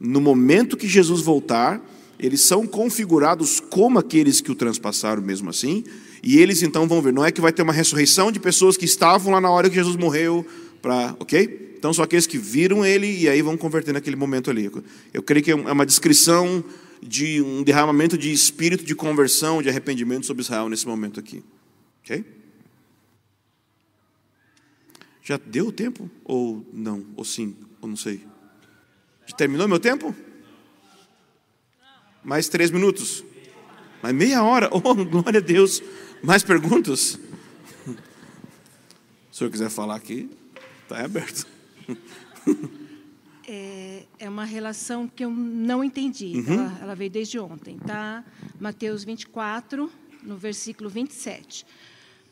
[0.00, 1.82] no momento que Jesus voltar
[2.18, 5.84] eles são configurados como aqueles que o transpassaram mesmo assim,
[6.22, 8.84] e eles então vão ver, não é que vai ter uma ressurreição de pessoas que
[8.84, 10.44] estavam lá na hora que Jesus morreu,
[10.82, 11.67] para, ok?
[11.78, 14.68] Então são aqueles que viram ele e aí vão converter naquele momento ali.
[15.14, 16.64] Eu creio que é uma descrição
[17.00, 21.40] de um derramamento de espírito de conversão, de arrependimento sobre Israel nesse momento aqui.
[22.02, 22.24] Ok?
[25.22, 26.10] Já deu o tempo?
[26.24, 27.06] Ou não?
[27.16, 27.54] Ou sim?
[27.80, 28.26] Ou não sei?
[29.24, 30.12] Já terminou meu tempo?
[32.24, 33.22] Mais três minutos.
[34.02, 34.68] Mais meia hora.
[34.74, 35.80] Oh, glória a Deus.
[36.24, 37.20] Mais perguntas?
[39.30, 40.28] Se o senhor quiser falar aqui,
[40.82, 41.57] está aberto.
[43.50, 46.44] É, é, uma relação que eu não entendi.
[46.46, 46.52] Uhum.
[46.52, 48.22] Ela, ela, veio desde ontem, tá?
[48.60, 49.90] Mateus 24,
[50.22, 51.64] no versículo 27.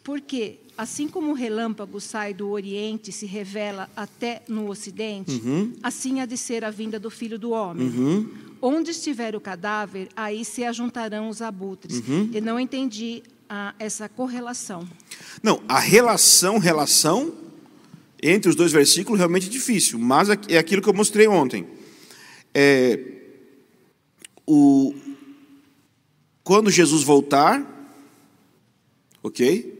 [0.04, 5.72] Porque, assim como o relâmpago sai do Oriente e se revela até no Ocidente, uhum.
[5.82, 7.88] assim há de ser a vinda do Filho do Homem.
[7.88, 8.30] Uhum.
[8.60, 12.06] Onde estiver o cadáver, aí se ajuntarão os abutres.
[12.06, 12.30] Uhum.
[12.32, 14.86] Eu não entendi a, essa correlação.
[15.42, 17.45] Não, a relação, relação
[18.28, 21.66] entre os dois versículos realmente é difícil, mas é aquilo que eu mostrei ontem.
[22.54, 22.98] É,
[24.46, 24.94] o,
[26.42, 27.64] quando Jesus voltar,
[29.22, 29.76] ok?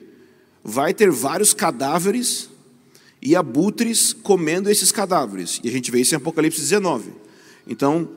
[0.69, 2.51] vai ter vários cadáveres
[3.23, 5.61] e abutres comendo esses cadáveres.
[5.63, 7.13] E a gente vê isso em Apocalipse 19.
[7.69, 8.11] Então,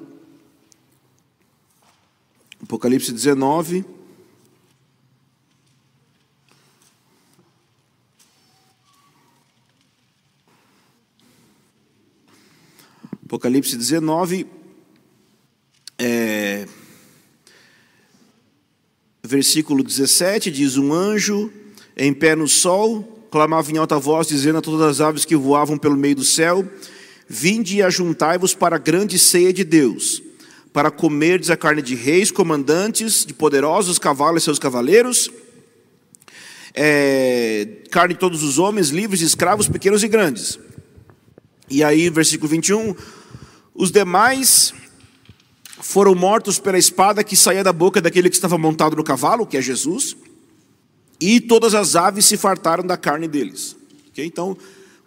[2.64, 3.86] Apocalipse 19.
[13.30, 14.48] Apocalipse 19,
[16.00, 16.66] é,
[19.24, 21.54] versículo 17, diz: Um anjo
[21.96, 25.78] em pé no sol, clamava em alta voz, dizendo a todas as aves que voavam
[25.78, 26.68] pelo meio do céu:
[27.28, 30.24] Vinde e ajuntai-vos para a grande ceia de Deus,
[30.74, 35.30] para comerdes a carne de reis, comandantes, de poderosos cavalos e seus cavaleiros,
[36.74, 40.58] é, carne de todos os homens, livres, escravos, pequenos e grandes.
[41.70, 42.96] E aí, versículo 21,
[43.80, 44.74] os demais
[45.82, 49.58] foram mortos pela espada que saía da boca daquele que estava montado no cavalo, que
[49.58, 50.16] é Jesus
[51.20, 53.76] e todas as aves se fartaram da carne deles.
[54.12, 54.26] Okay?
[54.26, 54.58] Então,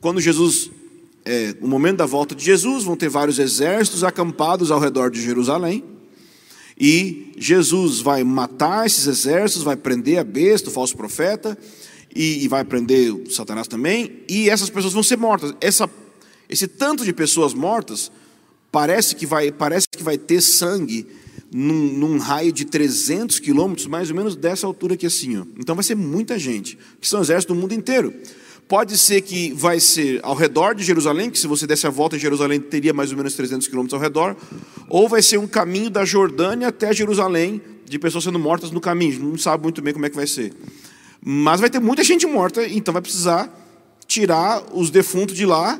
[0.01, 0.70] quando Jesus,
[1.25, 5.23] é, o momento da volta de Jesus, vão ter vários exércitos acampados ao redor de
[5.23, 5.83] Jerusalém.
[6.79, 11.57] E Jesus vai matar esses exércitos, vai prender a besta, o falso profeta,
[12.14, 15.55] e, e vai prender Satanás também, e essas pessoas vão ser mortas.
[15.61, 15.89] Essa,
[16.49, 18.11] esse tanto de pessoas mortas
[18.73, 21.07] parece que vai, parece que vai ter sangue
[21.53, 25.39] num, num, raio de 300 quilômetros, mais ou menos dessa altura aqui assim.
[25.39, 25.45] Ó.
[25.59, 28.12] Então vai ser muita gente, que são exércitos do mundo inteiro.
[28.66, 32.16] Pode ser que vai ser ao redor de Jerusalém, que se você desse a volta
[32.16, 34.35] em Jerusalém teria mais ou menos 300 quilômetros ao redor,
[34.89, 39.23] ou vai ser um caminho da Jordânia até Jerusalém, de pessoas sendo mortas no caminho.
[39.23, 40.55] Não sabe muito bem como é que vai ser.
[41.23, 43.53] Mas vai ter muita gente morta, então vai precisar
[44.07, 45.79] tirar os defuntos de lá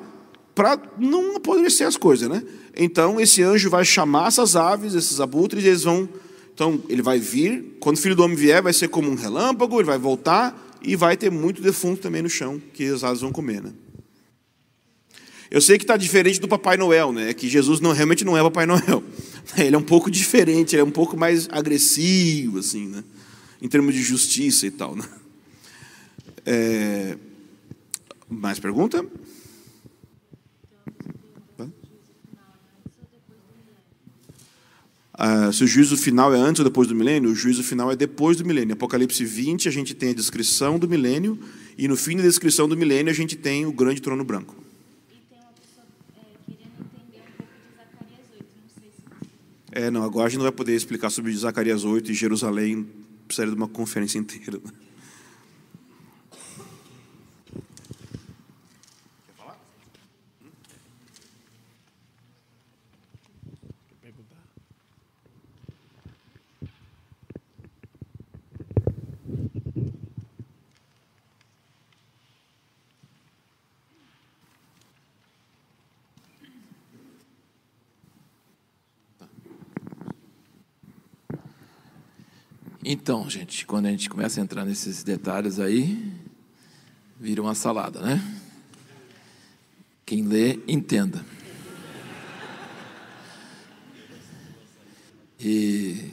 [0.55, 2.43] para não apodrecer as coisas, né?
[2.77, 6.09] Então esse anjo vai chamar essas aves, esses abutres, e eles vão.
[6.55, 7.77] Então ele vai vir.
[7.81, 10.97] Quando o filho do homem vier, vai ser como um relâmpago, ele vai voltar e
[10.97, 13.73] vai ter muito defunto também no chão que as aves vão comer, né?
[15.51, 17.35] Eu sei que está diferente do Papai Noel, né?
[17.35, 19.05] Que Jesus não, realmente não é Papai Noel.
[19.59, 23.05] Ele é um pouco diferente, ele é um pouco mais agressivo, assim, né?
[23.61, 25.05] Em termos de justiça e tal, né?
[26.47, 27.19] É...
[28.31, 29.05] Mais pergunta?
[35.23, 37.95] Uh, se o juízo final é antes ou depois do milênio, o juízo final é
[37.95, 38.73] depois do milênio.
[38.73, 41.39] Apocalipse 20, a gente tem a descrição do milênio,
[41.79, 44.57] e no fim da descrição do milênio, a gente tem o grande trono branco.
[49.71, 52.85] É, não, agora a gente não vai poder explicar sobre Zacarias 8 e Jerusalém,
[53.27, 54.61] precisaria de uma conferência inteira.
[83.03, 86.13] Então, gente, quando a gente começa a entrar nesses detalhes aí,
[87.19, 88.23] vira uma salada, né?
[90.07, 91.27] Quem lê, entenda.
[95.41, 96.13] E,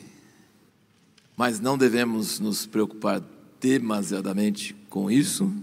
[1.37, 3.21] mas não devemos nos preocupar
[3.61, 5.53] demasiadamente com isso,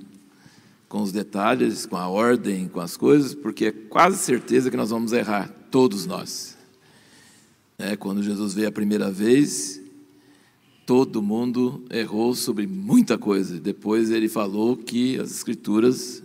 [0.89, 4.91] com os detalhes, com a ordem, com as coisas, porque é quase certeza que nós
[4.91, 6.57] vamos errar, todos nós.
[7.77, 9.85] É, quando Jesus veio a primeira vez,
[10.87, 13.59] todo mundo errou sobre muita coisa.
[13.59, 16.23] Depois ele falou que as escrituras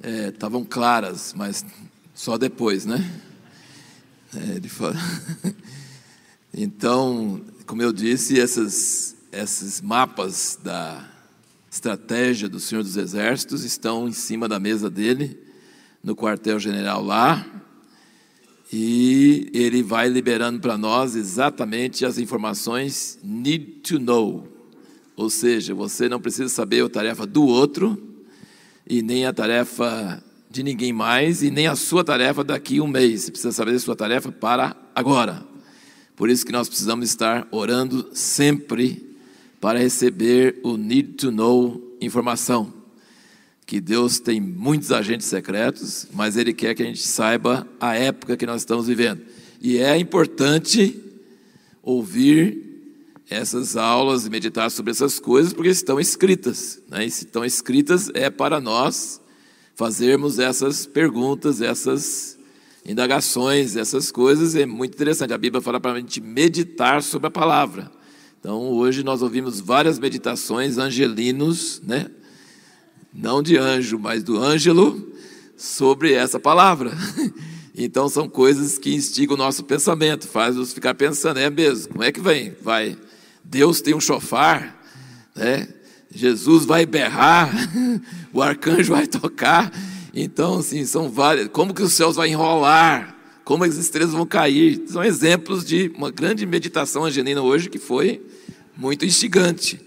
[0.00, 1.66] é, estavam claras, mas
[2.14, 3.04] só depois, né?
[4.32, 4.94] É, ele fala...
[6.54, 11.10] então, como eu disse, essas, esses mapas da
[11.68, 15.36] estratégia do Senhor dos Exércitos estão em cima da mesa dele,
[16.02, 17.44] no quartel-general lá,
[18.72, 24.48] e ele vai liberando para nós exatamente as informações need to know.
[25.14, 28.00] Ou seja, você não precisa saber a tarefa do outro
[28.88, 32.86] e nem a tarefa de ninguém mais e nem a sua tarefa daqui a um
[32.86, 33.24] mês.
[33.24, 35.44] Você precisa saber a sua tarefa para agora.
[36.16, 39.16] Por isso que nós precisamos estar orando sempre
[39.60, 42.81] para receber o need to know informação
[43.72, 48.36] que Deus tem muitos agentes secretos, mas Ele quer que a gente saiba a época
[48.36, 49.22] que nós estamos vivendo.
[49.62, 51.02] E é importante
[51.82, 56.82] ouvir essas aulas e meditar sobre essas coisas, porque estão escritas.
[56.86, 57.06] Né?
[57.06, 59.22] E se estão escritas, é para nós
[59.74, 62.38] fazermos essas perguntas, essas
[62.84, 64.54] indagações, essas coisas.
[64.54, 65.32] É muito interessante.
[65.32, 67.90] A Bíblia fala para a gente meditar sobre a palavra.
[68.38, 72.10] Então, hoje nós ouvimos várias meditações angelinos, né?
[73.12, 75.12] Não de anjo, mas do ângelo,
[75.56, 76.92] sobre essa palavra.
[77.74, 82.04] Então são coisas que instigam o nosso pensamento, faz nos ficar pensando, é mesmo, como
[82.04, 82.54] é que vem?
[82.60, 82.98] Vai,
[83.42, 84.78] Deus tem um chofar,
[85.34, 85.66] né?
[86.14, 87.50] Jesus vai berrar,
[88.30, 89.72] o arcanjo vai tocar.
[90.14, 91.48] Então, assim, são várias.
[91.48, 93.16] Como que os céus vão enrolar?
[93.44, 94.82] Como as estrelas vão cair?
[94.86, 98.20] São exemplos de uma grande meditação angelina hoje que foi
[98.76, 99.80] muito instigante.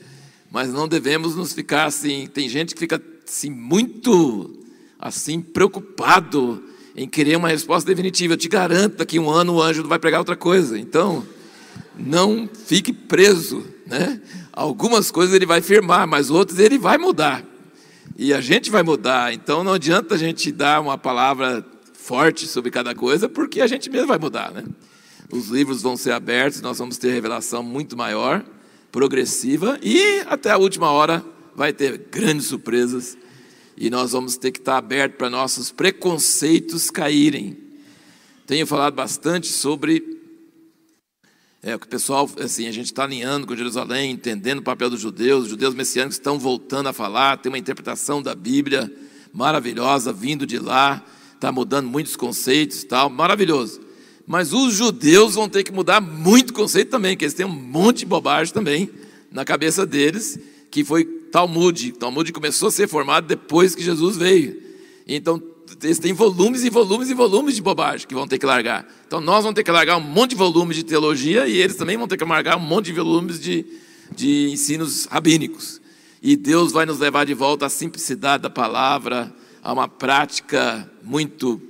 [0.51, 2.27] Mas não devemos nos ficar assim.
[2.27, 4.59] Tem gente que fica assim, muito
[4.99, 6.63] assim preocupado
[6.95, 8.33] em querer uma resposta definitiva.
[8.33, 10.79] Eu te garanto, a um ano o anjo vai pregar outra coisa.
[10.79, 11.25] Então,
[11.97, 14.21] não fique preso, né?
[14.51, 17.43] Algumas coisas ele vai firmar, mas outras ele vai mudar.
[18.17, 19.33] E a gente vai mudar.
[19.33, 23.89] Então não adianta a gente dar uma palavra forte sobre cada coisa, porque a gente
[23.89, 24.63] mesmo vai mudar, né?
[25.31, 28.45] Os livros vão ser abertos, nós vamos ter revelação muito maior,
[28.91, 33.17] progressiva e até a última hora vai ter grandes surpresas
[33.77, 37.57] e nós vamos ter que estar abertos para nossos preconceitos caírem.
[38.45, 40.15] Tenho falado bastante sobre
[41.63, 44.89] é, o que o pessoal, assim, a gente está alinhando com Jerusalém, entendendo o papel
[44.89, 48.93] dos judeus, os judeus messiânicos estão voltando a falar, tem uma interpretação da Bíblia
[49.33, 51.03] maravilhosa vindo de lá,
[51.33, 53.81] está mudando muitos conceitos e tal, maravilhoso.
[54.27, 57.99] Mas os judeus vão ter que mudar muito conceito também, porque eles têm um monte
[57.99, 58.89] de bobagem também
[59.31, 60.39] na cabeça deles,
[60.69, 61.93] que foi Talmud.
[61.93, 64.61] Talmud começou a ser formado depois que Jesus veio.
[65.07, 65.41] Então,
[65.83, 68.87] eles têm volumes e volumes e volumes de bobagem que vão ter que largar.
[69.07, 71.97] Então, nós vamos ter que largar um monte de volumes de teologia e eles também
[71.97, 73.65] vão ter que largar um monte de volumes de,
[74.15, 75.81] de ensinos rabínicos.
[76.21, 81.61] E Deus vai nos levar de volta à simplicidade da palavra, a uma prática muito,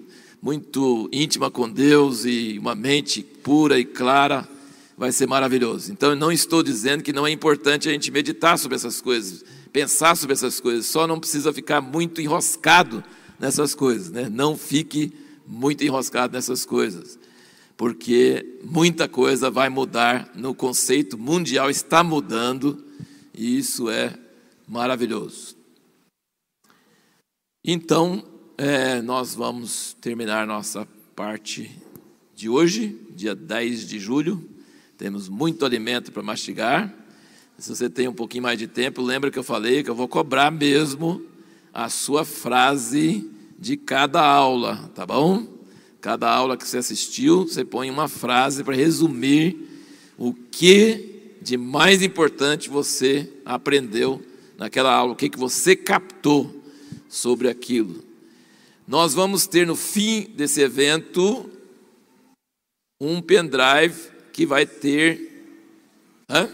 [0.41, 4.47] muito íntima com Deus e uma mente pura e clara
[4.97, 5.91] vai ser maravilhoso.
[5.91, 9.43] Então, eu não estou dizendo que não é importante a gente meditar sobre essas coisas,
[9.71, 13.03] pensar sobre essas coisas, só não precisa ficar muito enroscado
[13.39, 14.29] nessas coisas, né?
[14.29, 15.13] Não fique
[15.45, 17.19] muito enroscado nessas coisas,
[17.75, 22.83] porque muita coisa vai mudar no conceito mundial, está mudando,
[23.33, 24.17] e isso é
[24.67, 25.55] maravilhoso.
[27.63, 28.23] Então,
[28.57, 31.69] é, nós vamos terminar nossa parte
[32.33, 34.54] de hoje, dia 10 de julho.
[34.97, 36.93] Temos muito alimento para mastigar.
[37.57, 40.07] Se você tem um pouquinho mais de tempo, lembra que eu falei que eu vou
[40.07, 41.21] cobrar mesmo
[41.73, 43.29] a sua frase
[43.59, 45.45] de cada aula, tá bom?
[45.99, 49.57] Cada aula que você assistiu, você põe uma frase para resumir
[50.17, 54.21] o que de mais importante você aprendeu
[54.57, 56.63] naquela aula, o que, que você captou
[57.09, 58.01] sobre aquilo.
[58.87, 61.49] Nós vamos ter no fim desse evento
[62.99, 65.31] um pendrive que vai ter.
[66.29, 66.49] Hã?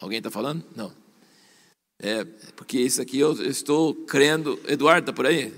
[0.00, 0.64] Alguém está falando?
[0.74, 0.90] Não.
[2.00, 2.24] É,
[2.56, 4.58] porque isso aqui eu, estou crendo.
[4.66, 5.52] Eduardo, está por aí?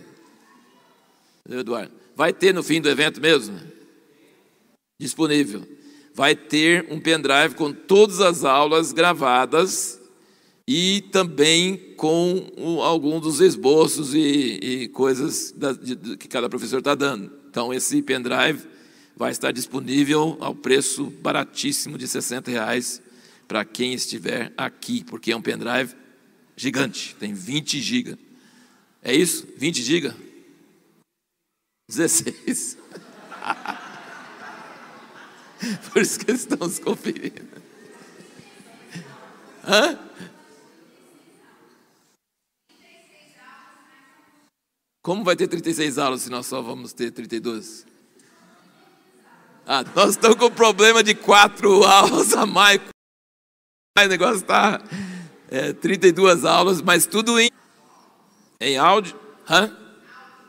[1.48, 1.92] Eduardo.
[2.16, 3.56] Vai ter no fim do evento mesmo?
[5.00, 5.64] Disponível.
[6.12, 10.00] vai ter um pendrive com todas as aulas gravadas
[10.66, 16.48] e também com o, alguns dos esboços e, e coisas da, de, de, que cada
[16.48, 17.32] professor está dando.
[17.48, 18.73] Então, esse pendrive
[19.16, 23.00] vai estar disponível ao preço baratíssimo de 60 reais
[23.46, 25.94] para quem estiver aqui, porque é um pendrive
[26.56, 28.18] gigante, tem 20 GB.
[29.02, 29.46] É isso?
[29.56, 30.14] 20 GB?
[31.88, 32.78] 16.
[35.92, 37.48] Por isso que se conferindo.
[39.66, 39.98] Hã?
[45.02, 47.86] Como vai ter 36 aulas se nós só vamos ter 32?
[49.66, 52.80] Ah, nós estamos com problema de quatro aulas a mais.
[53.98, 54.82] O negócio está
[55.50, 57.50] é, 32 aulas, mas tudo em,
[58.60, 59.18] em áudio.
[59.48, 59.74] Hã?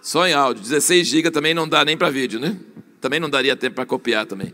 [0.01, 0.61] Só em áudio.
[0.61, 2.59] 16 GB também não dá nem para vídeo, né?
[2.99, 4.53] Também não daria tempo para copiar também.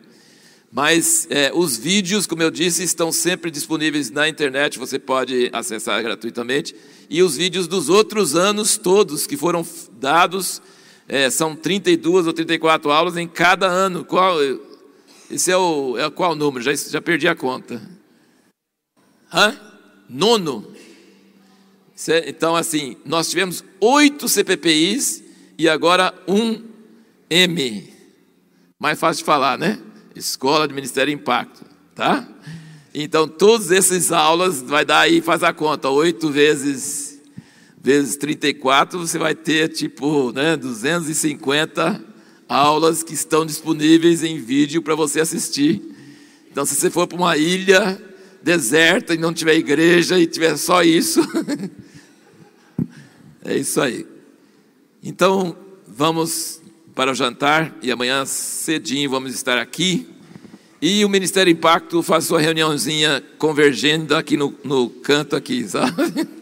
[0.71, 6.01] Mas é, os vídeos, como eu disse, estão sempre disponíveis na internet, você pode acessar
[6.03, 6.75] gratuitamente.
[7.09, 10.61] E os vídeos dos outros anos todos que foram dados,
[11.11, 14.05] é, são 32 ou 34 aulas em cada ano.
[14.05, 14.37] Qual,
[15.29, 16.63] esse é o é qual número?
[16.63, 17.81] Já, já perdi a conta.
[19.31, 19.59] Hã?
[20.07, 20.73] Nono.
[22.25, 25.21] Então, assim, nós tivemos oito CPPIs
[25.57, 26.63] e agora um
[27.29, 27.93] M.
[28.79, 29.79] Mais fácil de falar, né?
[30.15, 32.25] Escola de Ministério Impacto, tá?
[32.93, 37.10] Então, todas essas aulas, vai dar aí, faz a conta, 8 vezes,
[37.83, 42.03] vezes 34, você vai ter, tipo, né, 250
[42.47, 45.81] aulas que estão disponíveis em vídeo para você assistir.
[46.51, 47.99] Então, se você for para uma ilha
[48.43, 51.21] deserta e não tiver igreja e tiver só isso,
[53.43, 54.05] é isso aí.
[55.01, 55.55] Então,
[55.87, 56.61] vamos
[56.93, 60.07] para o jantar e amanhã cedinho vamos estar aqui.
[60.79, 66.27] E o Ministério Impacto faz sua reuniãozinha convergendo aqui no, no canto aqui, sabe?